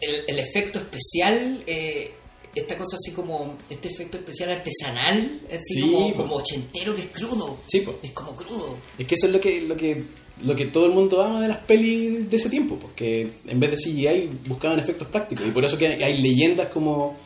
[0.00, 2.12] el, el efecto especial, eh,
[2.54, 7.08] esta cosa así como este efecto especial artesanal, así Sí, como, como ochentero que es
[7.08, 7.58] crudo.
[7.66, 7.98] Sí, po.
[8.02, 8.78] Es como crudo.
[8.98, 10.04] Es que eso es lo que, lo que,
[10.44, 13.72] lo que todo el mundo ama de las pelis de ese tiempo, porque en vez
[13.72, 15.46] de CGI buscaban efectos prácticos.
[15.46, 17.16] Y por eso que hay, leyendas como,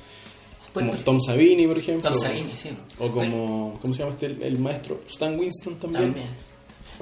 [0.73, 2.11] como Tom Savini, por ejemplo.
[2.11, 2.71] Tom Savini, sí.
[2.99, 4.27] O como, ¿cómo se llama este?
[4.27, 6.15] El, el maestro Stan Winston también.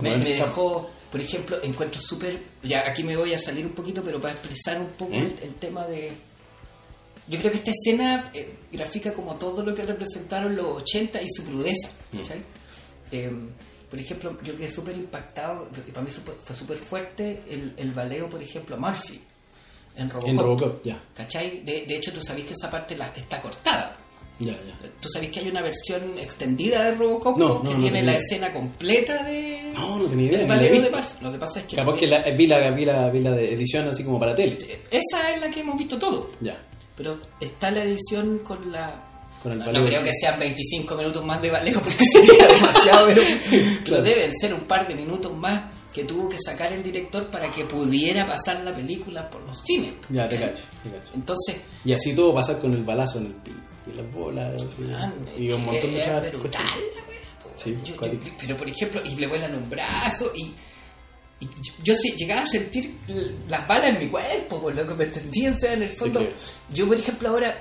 [0.01, 2.39] Me, dejó, por ejemplo, encuentro súper.
[2.63, 5.19] Ya aquí me voy a salir un poquito, pero para expresar un poco ¿Eh?
[5.19, 6.13] el, el tema de.
[7.29, 11.29] Yo creo que esta escena eh, grafica como todo lo que representaron los 80 y
[11.29, 11.91] su crudeza.
[12.13, 12.19] Mm.
[13.13, 13.33] Eh,
[13.91, 18.29] por ejemplo, yo quedé súper impactado, y para mí fue súper fuerte el, el baleo,
[18.29, 19.21] por ejemplo, a Murphy
[19.97, 20.29] en Robocop.
[20.31, 20.99] En Robocop, ya.
[21.15, 21.63] ¿Cachai?
[21.65, 23.97] De, de hecho, tú sabes que esa parte la, está cortada.
[24.39, 24.89] Ya, ya.
[25.01, 28.17] ¿Tú sabes que hay una versión extendida de Robocop No, que no, no tiene la
[28.17, 30.91] escena completa de No, no tenía idea, del baleo de.
[30.91, 31.03] Murphy?
[31.23, 33.55] Lo que pasa es que Capaz que la, vi, la, vi, la, vi la de
[33.55, 34.59] edición así como para tele.
[34.91, 36.31] esa es la que hemos visto todo.
[36.43, 36.55] Ya.
[36.99, 39.03] Pero está la edición con la
[39.43, 43.07] Con el no, no creo que sean 25 minutos más de baleo porque sería demasiado,
[43.07, 44.03] pero, pero Claro.
[44.03, 45.63] deben ser un par de minutos más
[45.97, 49.95] que tuvo que sacar el director para que pudiera pasar la película por los cines.
[50.11, 51.13] Ya, te cacho, te cacho.
[51.15, 51.57] Entonces,
[51.87, 53.57] Y así todo pasar con el balazo en el pico
[53.91, 54.63] y las bolas.
[54.79, 56.01] man, y un montón de
[56.33, 56.61] cosas.
[57.57, 60.43] Sí, Yo- yo- pero por ejemplo, y le vuelan un brazo y,
[61.41, 62.95] y yo, yo sí llegaba a sentir
[63.49, 66.21] las balas en mi cuerpo, por lo que me entendí, o sea, en el fondo,
[66.75, 67.57] yo por ejemplo ahora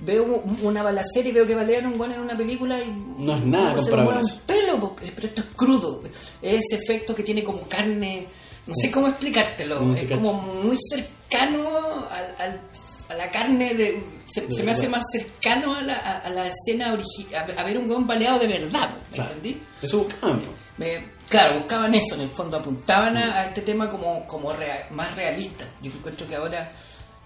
[0.00, 3.36] veo un- una balacera y veo que balean un guan en una película y No
[3.36, 6.02] es nada comparado con un pelo, pero esto es crudo,
[6.42, 8.26] es ese efecto que tiene como carne,
[8.66, 12.60] no sé cómo explicártelo, Mm, es como muy cercano al, al-
[13.08, 14.02] a la carne de...
[14.26, 17.60] Se, De se me hace más cercano a la, a, a la escena original, a,
[17.60, 19.32] a ver un guan baleado de verdad, ¿me Claro.
[19.34, 19.60] entendí?
[19.82, 20.40] Eso buscaban.
[20.78, 24.88] Me- claro, buscaban eso, en el fondo apuntaban a, a este tema como, como rea-
[24.90, 25.66] más realista.
[25.82, 26.72] Yo encuentro que ahora,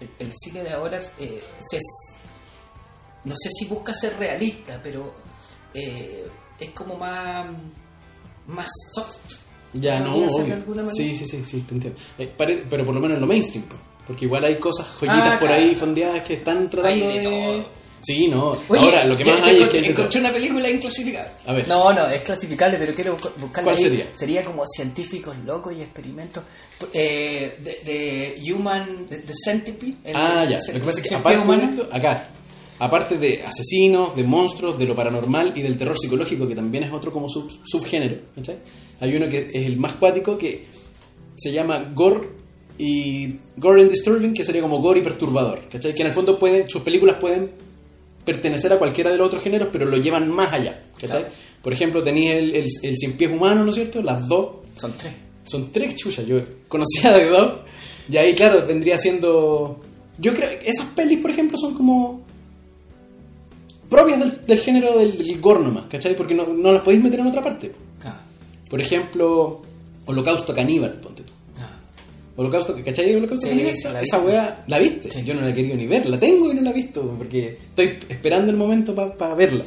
[0.01, 1.79] el, el cine de ahora, eh, se,
[3.25, 5.13] no sé si busca ser realista, pero
[5.73, 6.25] eh,
[6.59, 7.45] es como más,
[8.47, 9.15] más soft.
[9.73, 10.53] Ya no, ¿Podría ser de obvio.
[10.55, 10.95] alguna manera?
[10.95, 11.99] Sí, sí, sí, sí, te entiendo.
[12.17, 13.75] Eh, parece- pero por lo menos en lo mainstream, po.
[14.07, 15.63] porque igual hay cosas, joyitas Ah, por claro.
[15.63, 17.79] ahí fondeadas que están tratando Hay de todo.
[18.01, 18.57] Sí, no.
[18.69, 19.89] Oye, Ahora, lo que más hay es que...
[19.89, 21.31] encontré una película inclasificable.
[21.45, 21.67] A ver.
[21.67, 24.05] No, no, es clasificable, pero quiero busca- buscarla ¿Cuál ahí.
[24.15, 24.43] sería?
[24.45, 26.43] como científicos locos y experimentos
[26.93, 27.81] eh, de,
[28.41, 29.95] de Human, de, de Centipede.
[30.05, 30.57] el- Ah, ya.
[30.59, 31.61] el- Lo que pasa es que aparte humano.
[31.61, 32.29] de esto, acá,
[32.79, 36.91] aparte de asesinos, de monstruos, de lo paranormal y del terror psicológico, que también es
[36.93, 38.57] otro como sub- subgénero, ¿cachai?
[39.01, 40.65] Hay uno que es el más cuático que
[41.35, 42.29] se llama Gore
[42.77, 45.93] y Gore and Disturbing, que sería como gore y perturbador, ¿cachai?
[45.93, 47.51] Que en el fondo pueden, sus películas pueden
[48.25, 51.21] pertenecer a cualquiera de los otros géneros, pero lo llevan más allá, ¿cachai?
[51.21, 51.35] Claro.
[51.61, 54.01] Por ejemplo, tenéis el, el, el cien pies humano, ¿no es cierto?
[54.01, 55.11] Las dos Son tres.
[55.43, 56.39] son tres chuchas, yo
[56.69, 57.53] conocía de dos.
[58.09, 59.81] Y ahí, claro, vendría siendo.
[60.17, 62.21] Yo creo que esas pelis, por ejemplo, son como.
[63.89, 66.15] Propias del, del género del, del gore nomás, ¿cachai?
[66.15, 67.71] Porque no, no las podéis meter en otra parte.
[68.03, 68.19] Ah,
[68.69, 69.61] Por ejemplo,
[70.05, 71.31] Holocausto Caníbal, ponte tú.
[71.57, 71.69] ah.
[72.35, 73.15] Holocausto, ¿cachai?
[73.15, 73.73] Holocausto Sí, Caníbal,
[74.03, 75.11] esa, weá, ¿la viste?
[75.11, 75.23] Sí.
[75.23, 77.57] Yo no la he querido ni ver, la tengo y no la he visto, porque
[77.69, 79.65] estoy esperando el momento para verla.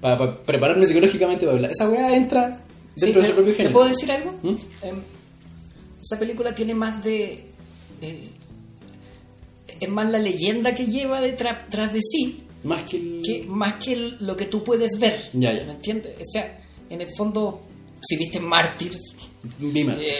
[0.00, 1.68] Para prepararme psicológicamente para verla.
[1.72, 2.60] Esa weá entra
[2.96, 3.72] Sí, dentro de su propio ¿Te género.
[3.72, 4.32] puedo decir algo?
[4.42, 4.48] ¿Mm?
[4.82, 4.96] Em,
[6.02, 7.44] esa película tiene más de.
[8.02, 8.28] eh,
[9.80, 13.22] es más la leyenda que lleva detrás, tras de sí Más que el...
[13.24, 15.30] que más que lo que tú puedes ver.
[15.32, 15.64] Ya, ya.
[15.64, 16.16] ¿Me entiendes?
[16.18, 17.60] O sea, en el fondo,
[18.02, 19.00] si viste Mártires,
[19.58, 19.94] Dime.
[20.00, 20.14] eh,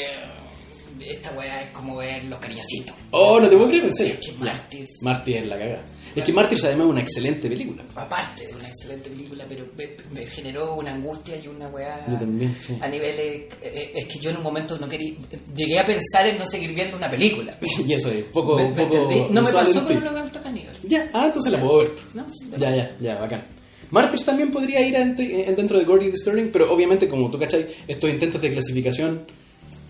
[1.06, 2.94] esta weá es como ver los cariñositos.
[3.10, 4.14] Oh, no te puedo creer, en serio.
[4.20, 4.32] Es que.
[4.34, 5.82] Mártires, Mártir es la cagada.
[6.16, 7.84] Es que Mártir además es una excelente película.
[7.94, 12.16] aparte de una excelente película, pero me, me generó una angustia y una weá Yo
[12.16, 12.76] también, sí.
[12.80, 13.42] a niveles.
[13.62, 15.14] eh, es que yo en un momento no quería.
[15.54, 17.56] Llegué a pensar en no seguir viendo una película.
[17.86, 18.56] Y eso es poco.
[18.56, 19.32] ¿Me- me poco entendí?
[19.32, 20.76] No me pasó con el holocausto caníbal.
[20.88, 21.90] Ya, ah, entonces la puedo ver.
[22.14, 22.26] ¿No?
[22.56, 23.44] Ya, ya, ya, bacán.
[23.90, 27.38] Mártir también podría ir entre- en- dentro de Gordy the Sterling, pero obviamente, como tú
[27.38, 29.22] cachai, estos intentos de clasificación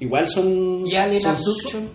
[0.01, 0.87] igual son.
[0.87, 1.89] ¿Y Alien son- Abduction?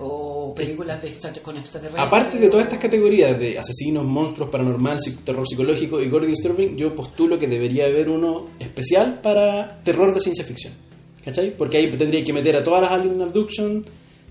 [0.00, 2.06] ¿O películas de extra- con extraterrestres?
[2.06, 6.94] Aparte de todas estas categorías de asesinos, monstruos, paranormal, terror psicológico y Gordy Disturbing, yo
[6.94, 10.72] postulo que debería haber uno especial para terror de ciencia ficción.
[11.24, 11.50] ¿Cachai?
[11.56, 13.84] Porque ahí tendría que meter a todas las Alien Abduction,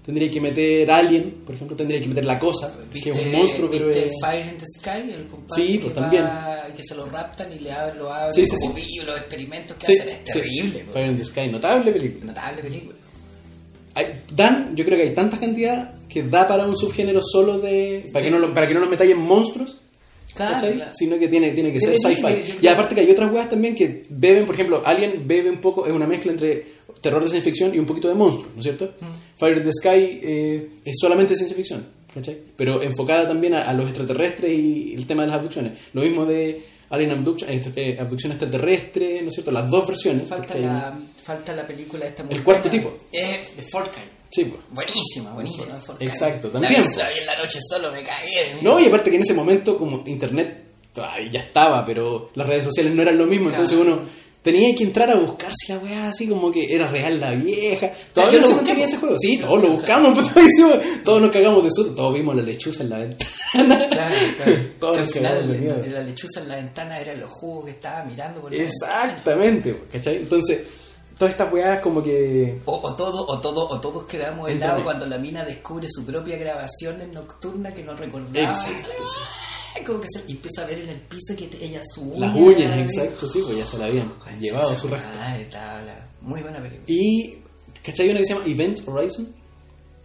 [0.07, 3.69] tendría que meter Alien, por ejemplo, tendría que meter La Cosa, que es un monstruo,
[3.69, 4.11] pero ¿viste es...
[4.19, 5.11] Fire in the Sky?
[5.13, 6.25] El compadre Sí, que pues, va- también.
[6.75, 8.81] que se lo raptan y le abren, lo abren Sí, sí, como sí.
[8.81, 10.09] pillo, los experimentos que hacen.
[10.09, 10.79] Es terrible.
[10.79, 10.93] pues.
[10.93, 12.25] Fire in the Sky, notable película.
[12.25, 12.95] Notable película.
[13.95, 18.09] Hay- dan, yo creo que hay tanta cantidad que da para un subgénero solo de...
[18.13, 19.81] Para que no, lo- para que no nos metáis en monstruos,
[20.35, 20.91] Claro, claro.
[20.93, 22.59] Sino que tiene, tiene que ser sci-fi.
[22.61, 25.87] Y aparte que hay otras weas también que beben, por ejemplo, Alien bebe un poco,
[25.87, 28.63] es una mezcla entre terror de ciencia ficción y un poquito de monstruo, ¿no es
[28.63, 28.93] cierto?
[28.99, 29.39] Mm.
[29.39, 32.37] Fire in the Sky eh, es solamente ciencia ficción, ¿cachai?
[32.55, 35.73] Pero enfocada también a, a los extraterrestres y el tema de las abducciones.
[35.93, 39.51] Lo mismo de Alien Abduction, eh, eh, abducción extraterrestre, ¿no es cierto?
[39.51, 40.27] Las dos versiones.
[40.27, 42.97] Falta hay- la, falta la película esta muy El cuarto tipo.
[43.11, 44.17] Es de Fortnite.
[44.29, 44.61] Sí, pues.
[44.71, 45.75] Buenísima, buenísima.
[45.79, 46.11] Fortnite.
[46.11, 46.73] Exacto, también.
[46.97, 48.57] La vi en la noche solo, me cagué.
[48.61, 52.65] No, y aparte que en ese momento, como internet todavía ya estaba, pero las redes
[52.65, 53.63] sociales no eran lo mismo, Claro.
[53.63, 54.01] entonces uno
[54.51, 57.91] tenía que entrar a buscar si la weá así como que era real la vieja.
[58.13, 58.65] Todavía no po.
[58.65, 59.15] ese juego.
[59.19, 62.41] Sí, todos lo buscamos, pues, todos, hicimos- todos nos cagamos de susto, todos vimos la
[62.43, 63.87] lechuza en la ventana.
[63.87, 64.67] Claro, claro.
[64.79, 65.97] Todos al nos cagamos de final miedo.
[65.97, 68.69] la lechuza en la ventana era los jugos que estaba mirando por ventana.
[68.71, 70.15] Exactamente, ¿cachai?
[70.17, 70.59] Entonces,
[71.17, 72.59] todas estas weas como que...
[72.65, 76.37] O, o todo, o todo, o todos quedamos helados cuando la mina descubre su propia
[76.37, 78.51] grabación en nocturna que no recordaba.
[78.69, 79.03] Exacto.
[79.85, 82.35] Como que se y empieza a ver en el piso que te- ella su Las
[82.35, 86.41] uña, uñas, exacto, sí, pues ya se la habían Ay, llevado su estaba la- Muy
[86.41, 86.83] buena película.
[86.87, 87.37] Y,
[87.83, 88.09] ¿cachai?
[88.09, 89.35] Una que se llama Event Horizon.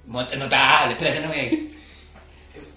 [0.06, 1.72] Notable, espérate, no me.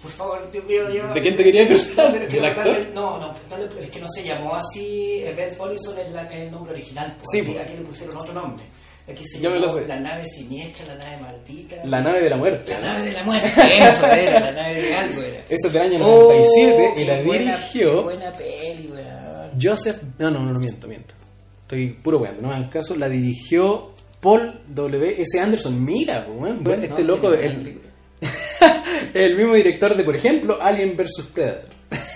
[0.02, 1.14] Por favor, Dios mío, Dios.
[1.14, 2.30] ¿De quién te quería acordar?
[2.30, 2.78] ¿Del no, actor?
[2.94, 3.34] No, no,
[3.82, 5.22] es que no se llamó así.
[5.26, 7.16] Event Horizon es, es el nombre original.
[7.18, 7.26] pues.
[7.32, 7.66] Sí, aquí, pues.
[7.66, 8.64] aquí le pusieron otro nombre.
[9.08, 9.80] Aquí se me llamó.
[9.88, 11.76] La nave siniestra, la nave maldita.
[11.86, 12.72] La nave de la muerte.
[12.72, 15.40] La nave de la muerte, eso era, la nave de algo era.
[15.50, 19.52] Esa es del año Oh, 97 y la buena- dirigió Qué buena peli, weón.
[19.62, 19.98] Joseph.
[20.18, 21.14] No, no, no, no miento, miento.
[21.62, 22.96] Estoy puro weando, no me hagan caso.
[22.96, 23.92] La dirigió
[24.22, 25.22] Paul W.
[25.22, 25.40] S.
[25.40, 25.84] Anderson.
[25.86, 27.80] Mira, weón, Bueno, este no, loco, el,
[29.14, 31.75] el mismo director de, por ejemplo, Alien vs Predator.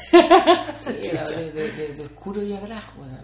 [0.10, 0.94] Sí,
[1.36, 2.70] de, de- de- de oscuro y weón.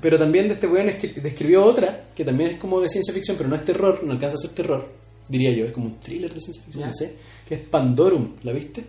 [0.01, 3.49] Pero también de este weón describió otra que también es como de ciencia ficción, pero
[3.49, 4.87] no es terror, no alcanza a ser terror,
[5.27, 5.65] diría yo.
[5.65, 6.87] Es como un thriller de ciencia ficción, Ya.
[6.87, 7.13] no sé.
[7.47, 8.83] Que es Pandorum, ¿la viste?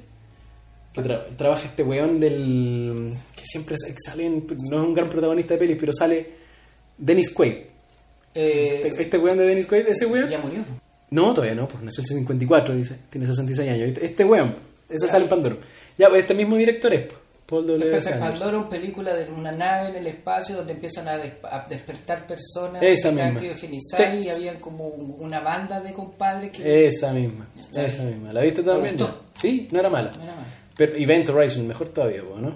[0.92, 3.14] Que tra- trabaja este weón del.
[3.34, 6.30] que siempre sa- sale, en- no es un gran protagonista de pelis, pero sale
[6.98, 7.54] Dennis Quaid.
[8.34, 10.28] Eh, Este, este weón de Dennis Quaid, ese weón.
[10.28, 10.58] ya murió.
[11.10, 12.96] No, todavía no, pues nació el 54, dice.
[13.10, 13.96] Tiene 66 años.
[14.02, 14.54] Este weón,
[14.88, 15.58] ese sale en Pandorum.
[15.96, 18.00] Ya, pues este mismo director es, pues, Paul W.
[18.18, 22.82] Pandora, película de una nave en el espacio donde empiezan a, des- a despertar personas
[22.82, 24.20] Esa que están criogenizadas Sí.
[24.24, 28.12] y había como una banda de compadres que Esa misma, la esa vi.
[28.14, 28.32] misma.
[28.32, 28.96] ¿La viste también?
[28.96, 29.22] gustó?
[29.38, 30.10] Sí, no era mala.
[30.16, 30.46] No era mala.
[30.76, 32.52] Pero Event Horizon, mejor todavía, ¿no?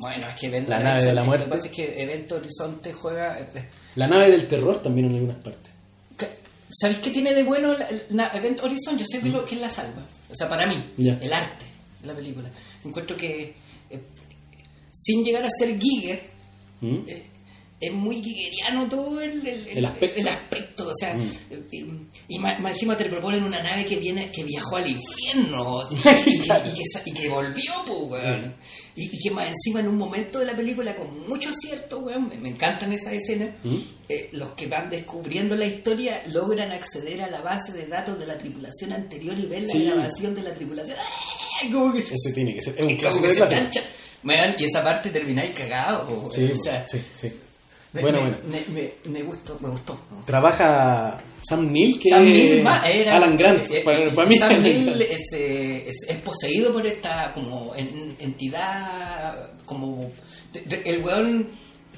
[0.00, 1.46] Bueno, es que Event La nave de la muerte.
[1.46, 3.38] Lo que pasa es que Evento Horizonte juega.
[3.38, 5.70] eh, eh, La nave del terror también en algunas partes.
[6.74, 8.98] ¿Sabéis qué tiene de bueno la, la- Event Horizon?
[8.98, 10.02] Yo sé que lo que la salva.
[10.30, 11.18] O sea, para mí, Ya.
[11.20, 11.64] el arte
[12.00, 12.48] de la película.
[12.84, 13.54] Encuentro que,
[14.92, 16.20] sin llegar a ser Giger,
[16.80, 16.96] ¿Mm?
[17.08, 17.22] eh,
[17.80, 20.20] es muy giggeriano todo el, el, El aspecto.
[20.20, 22.08] el aspecto, o sea, Mm.
[22.28, 25.94] y, más, más encima te proponen una nave que viene que viajó al infierno y,
[26.30, 28.54] y que, y que sa- y que volvió, pues, weón.
[28.94, 32.28] Y, y que más encima en un momento de la película con mucho acierto, weón,
[32.28, 33.76] me, me encantan esas escenas, ¿Mm?
[34.08, 38.26] eh, los que van descubriendo la historia logran acceder a la base de datos de
[38.26, 39.84] la tripulación anterior y ver la Sí.
[39.86, 40.96] grabación de la tripulación.
[41.62, 41.70] ¡Ay!
[41.72, 42.78] Como que se, Ese tiene que ser.
[42.78, 43.34] Es un clásico de
[44.22, 46.32] se y esa parte termináis cagados, weón.
[46.32, 47.32] Sí, o sea, sí, sí.
[47.92, 48.38] me, Bueno, me- bueno.
[48.48, 48.92] Me, me-
[49.22, 49.98] gustó, me gustó.
[50.24, 53.68] Trabaja Sam Neill, que Sam Neill era Alan Grant.
[53.70, 57.74] eh, eh, para, para mí Sam Neill es, eh, es, es poseído por esta como
[57.76, 60.10] en- entidad como
[60.84, 61.48] el weón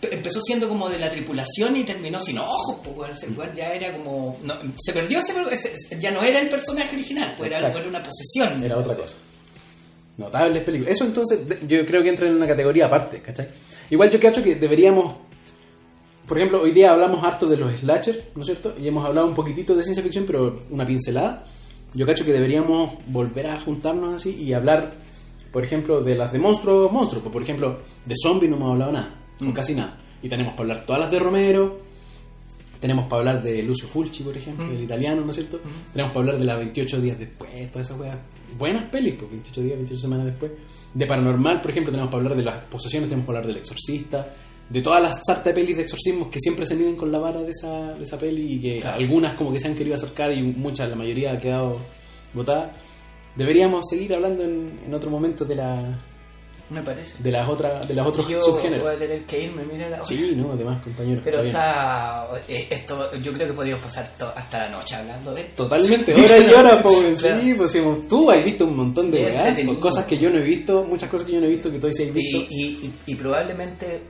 [0.01, 3.11] pe- empezó siendo como de la tripulación y terminó sin ojos pues weón.
[3.13, 6.95] ese weón ya era como no, se perdió ese, ese- ya no era el personaje
[6.97, 7.59] original pues era
[7.89, 9.17] una posesión Era otra cosa.
[10.17, 10.93] Notables películas.
[10.93, 13.49] Eso entonces yo creo que entra en una categoría aparte, ¿cachai?
[13.91, 15.17] Igual yo cacho que deberíamos,
[16.27, 18.75] por ejemplo, hoy día hablamos harto de los slashers, ¿no es cierto?
[18.81, 21.45] Y hemos hablado un poquitito de ciencia ficción, pero una pincelada.
[21.95, 24.95] Yo cacho que deberíamos volver a juntarnos así y hablar,
[25.53, 27.23] por ejemplo, de las de monstruos, monstruos.
[27.23, 29.97] Pues, Por ejemplo, de zombies no hemos hablado nada, o casi nada.
[30.23, 31.81] Y tenemos para hablar todas las de Romero,
[32.81, 35.61] tenemos para hablar de Lucio Fulci, por ejemplo, el italiano, ¿no es cierto?
[35.93, 38.19] Tenemos para hablar de las 28 días después, todas esas weas.
[38.59, 40.53] Buenas pelis, pues 28 días, 28 semanas después.
[40.93, 44.33] De Paranormal, por ejemplo, tenemos para hablar de las posesiones, tenemos para hablar del exorcista,
[44.69, 47.41] de todas las sarta de pelis de exorcismos que siempre se miden con la vara
[47.43, 48.97] de esa, de esa peli y que Claro.
[48.99, 51.79] algunas como que se han querido acercar y muchas, la mayoría ha quedado
[52.33, 52.77] botada.
[53.37, 55.99] Deberíamos seguir hablando en, en otro momento de la
[56.71, 57.23] Me parece.
[57.23, 58.87] de las otras de los otros Yo subgéneros.
[58.87, 60.07] voy a tener que irme, mira la hora.
[60.07, 61.23] Sí, no, además, compañeros.
[61.23, 65.43] Pero está eh, esto, yo creo que podríamos pasar to- hasta la noche hablando de
[65.43, 65.65] esto.
[65.65, 67.41] Totalmente, hora y hora, pues, Claro.
[67.41, 69.75] sí, pues, tú has visto un montón de entretenido.
[69.79, 71.79] pues, cosas que yo no he visto, muchas cosas que yo no he visto que
[71.79, 72.39] tú sí has Y, visto.
[72.51, 74.01] y, y- y probablemente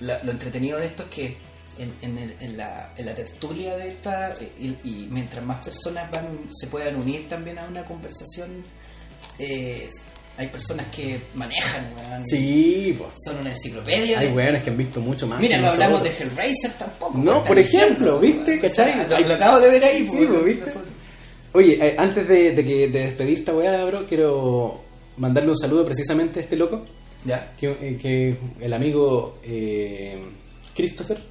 [0.00, 1.36] la- lo entretenido de esto es que
[1.78, 6.10] en, en el- en la, en la tertulia de esta, y, y mientras más personas
[6.10, 8.64] van se puedan unir también a una conversación,
[9.38, 9.88] eh,
[10.36, 12.26] hay personas que manejan, weón.
[12.26, 13.10] Sí, pues.
[13.24, 14.18] son una enciclopedia.
[14.20, 15.40] Hay weones que han visto mucho más.
[15.40, 16.10] Mira, no hablamos de.
[16.10, 17.18] Hellraiser tampoco.
[17.18, 18.58] No, por ejemplo, ¿viste?
[18.60, 19.00] ¿Cachai?
[19.00, 20.72] O sea, Lo, lo acabo de ver ahí, Sí, pues, pues, ¿viste?
[21.54, 24.82] Oye, eh, antes de, de que de despedir esta weá, bro, quiero
[25.18, 26.84] mandarle un saludo precisamente a este loco,
[27.26, 27.52] Ya.
[27.60, 30.18] que, eh, que el amigo eh,
[30.74, 31.22] Christopher,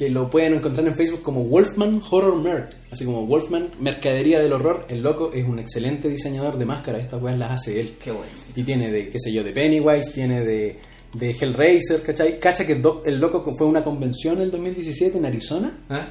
[0.00, 4.54] que lo pueden encontrar en Facebook como Wolfman Horror Merc, así como Wolfman Mercadería del
[4.54, 4.86] Horror.
[4.88, 7.96] El loco es un excelente diseñador de máscaras, estas weas las hace él.
[8.02, 8.32] Qué bueno.
[8.56, 10.78] Y tiene de, qué sé yo, de Pennywise, tiene de,
[11.12, 12.40] de Hellraiser, ¿cachai?
[12.40, 15.78] Cacha que do- el loco fue a una convención en el 2017 en Arizona.
[15.90, 16.06] ¿Ah?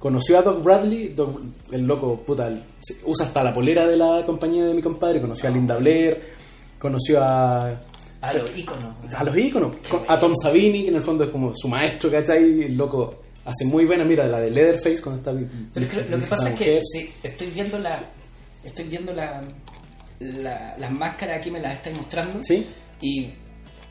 [0.00, 2.52] Conoció a Doc Bradley, Doc- el loco, puta,
[3.06, 6.20] usa hasta la polera de la compañía de mi compadre, conoció a Linda Blair,
[6.76, 7.80] conoció a,
[8.22, 8.94] A los íconos.
[9.00, 9.14] weón.
[9.16, 12.10] a los íconos, con- a Tom Savini, que en el fondo es como su maestro,
[12.10, 12.62] ¿cachai?
[12.62, 15.56] El loco hace muy buena, mira, la de Leatherface cuando está...
[15.74, 18.00] Pero es que lo, que pasa es que sí, estoy viendo la.
[18.64, 19.42] Estoy viendo la,
[20.20, 22.40] la- las máscaras aquí me las estáis mostrando.
[22.44, 22.64] Sí.
[23.00, 23.28] Y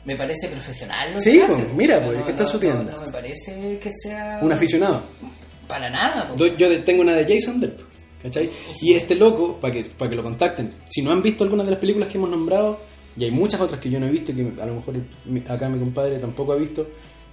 [0.06, 1.12] me parece profesional.
[1.12, 2.92] Lo Sí, que pues, mira, pues, no- está no- su tienda.
[2.96, 4.40] No, me parece que sea.
[4.42, 5.02] Un aficionado.
[5.68, 6.32] Para nada.
[6.36, 6.56] pues.
[6.56, 7.78] Yo, tengo una de Jason Depp,
[8.22, 8.50] ¿cachai?
[8.80, 11.72] Y este loco, para que, para que lo contacten, si no han visto algunas de
[11.72, 12.80] las películas que hemos nombrado,
[13.16, 14.94] y hay muchas otras que yo no he visto y que a lo mejor
[15.48, 16.86] acá mi compadre tampoco ha visto,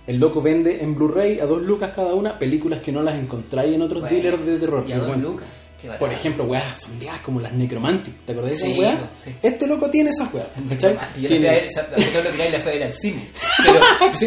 [0.08, 3.74] el loco vende en Blu-ray a dos lucas cada una películas que no las encontráis
[3.76, 4.84] en otros Bueno, dealers de terror.
[4.88, 5.46] y a dos lucas.
[5.98, 9.00] Por ejemplo, weas fondeadas como las Necromantic, ¿te acordás de esas Sí, weas?
[9.16, 9.32] sí.
[9.42, 10.98] Este loco tiene esas weas, ¿cachai?
[11.22, 11.68] Yo la fui a ver,
[12.52, 13.30] la fui a ver al cine.
[13.64, 13.80] Pero,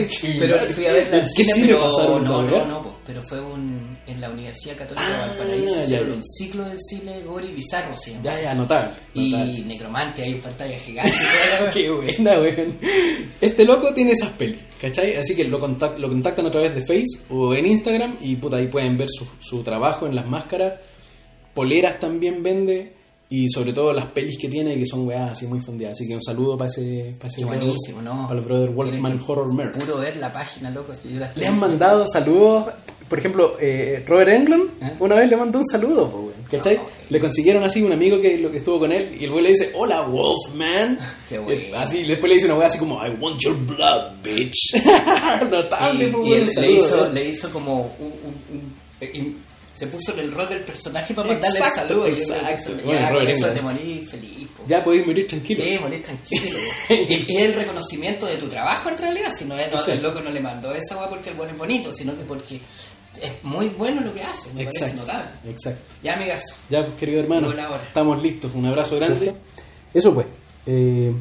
[0.08, 4.30] sí, pero fui a ¿En al cine, cine pero no, pero fue un, en la
[4.30, 6.14] Universidad Católica de Ah, Valparaíso, ya, hicieron ya.
[6.14, 8.22] un ciclo del cine Gori Bizarro, llama.
[8.22, 8.92] Ya, ya, notable.
[9.12, 9.64] Y notable.
[9.66, 11.12] Necromante, hay en pantalla gigante.
[11.74, 12.78] Qué buena, weón.
[13.40, 15.16] Este loco tiene esas pelis, ¿cachai?
[15.16, 18.56] Así que lo, contac- lo contactan a través de Face o en Instagram y puta,
[18.56, 20.74] ahí pueden ver su, su trabajo en las máscaras.
[21.54, 22.94] Poleras también vende
[23.28, 25.98] y sobre todo las pelis que tiene que son weas así muy fondeadas.
[25.98, 28.26] Así que un saludo para ese, para ese Qué brother, buenísimo, ¿no?
[28.28, 29.78] Para el brother Wolfman Horror Merc.
[29.78, 30.92] Puro ver la página, loco.
[30.92, 32.66] yo la estoy Le han mandado saludos.
[33.12, 34.92] Por ejemplo, eh, Robert Englund ¿Eh?
[35.00, 36.76] una vez le mandó un saludo, po, ¿cachai?
[36.78, 39.42] No, le consiguieron así un amigo que, lo que estuvo con él y el güey
[39.42, 40.98] le dice, hola Wolfman.
[41.28, 41.76] Qué Eh, bueno.
[41.76, 44.56] Así, y después le dice una wea así como, I want your blood, bitch.
[45.50, 47.10] Notable, Y, po, y él el le saludo, hizo, ¿eh?
[47.12, 49.32] le hizo como un, un- un- eh,
[49.74, 52.08] se puso en el rol del personaje para mandarle el saludo.
[52.08, 52.72] y exacto.
[52.84, 54.46] Bueno, ya con eso te morí feliz.
[54.56, 54.62] po.
[54.68, 55.64] Ya podéis morir tranquilo.
[55.64, 56.58] Sí, morir tranquilo.
[56.90, 59.32] y, y es el reconocimiento de tu trabajo en realidad.
[59.36, 59.92] Si no, es- no, Sí.
[59.92, 62.60] el loco no le mandó esa weá porque el bueno es bonito, sino que porque
[63.20, 64.48] es muy bueno lo que hace.
[64.54, 65.30] Me parece Exacto, notable.
[65.50, 65.94] exacto.
[66.02, 66.42] Ya, amigas.
[66.70, 67.50] Ya, pues querido hermano,
[67.86, 68.50] estamos listos.
[68.54, 69.34] Un abrazo grande.
[69.92, 70.26] Eso pues.
[70.66, 71.12] eh,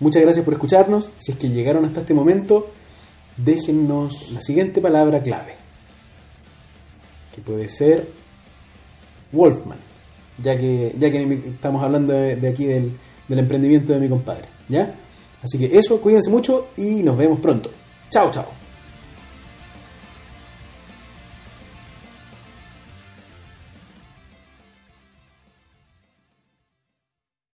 [0.00, 1.12] muchas gracias por escucharnos.
[1.16, 2.70] Si es que llegaron hasta este momento,
[3.36, 5.54] déjennos la siguiente palabra clave.
[7.34, 8.08] Que puede ser
[9.32, 9.78] Wolfman.
[10.42, 12.92] Ya que, ya que estamos hablando de, de aquí del,
[13.28, 14.44] del emprendimiento de mi compadre.
[14.68, 14.94] ¿Ya?
[15.42, 17.70] Así que eso, cuídense mucho y nos vemos pronto.
[18.10, 18.57] Chao, chao.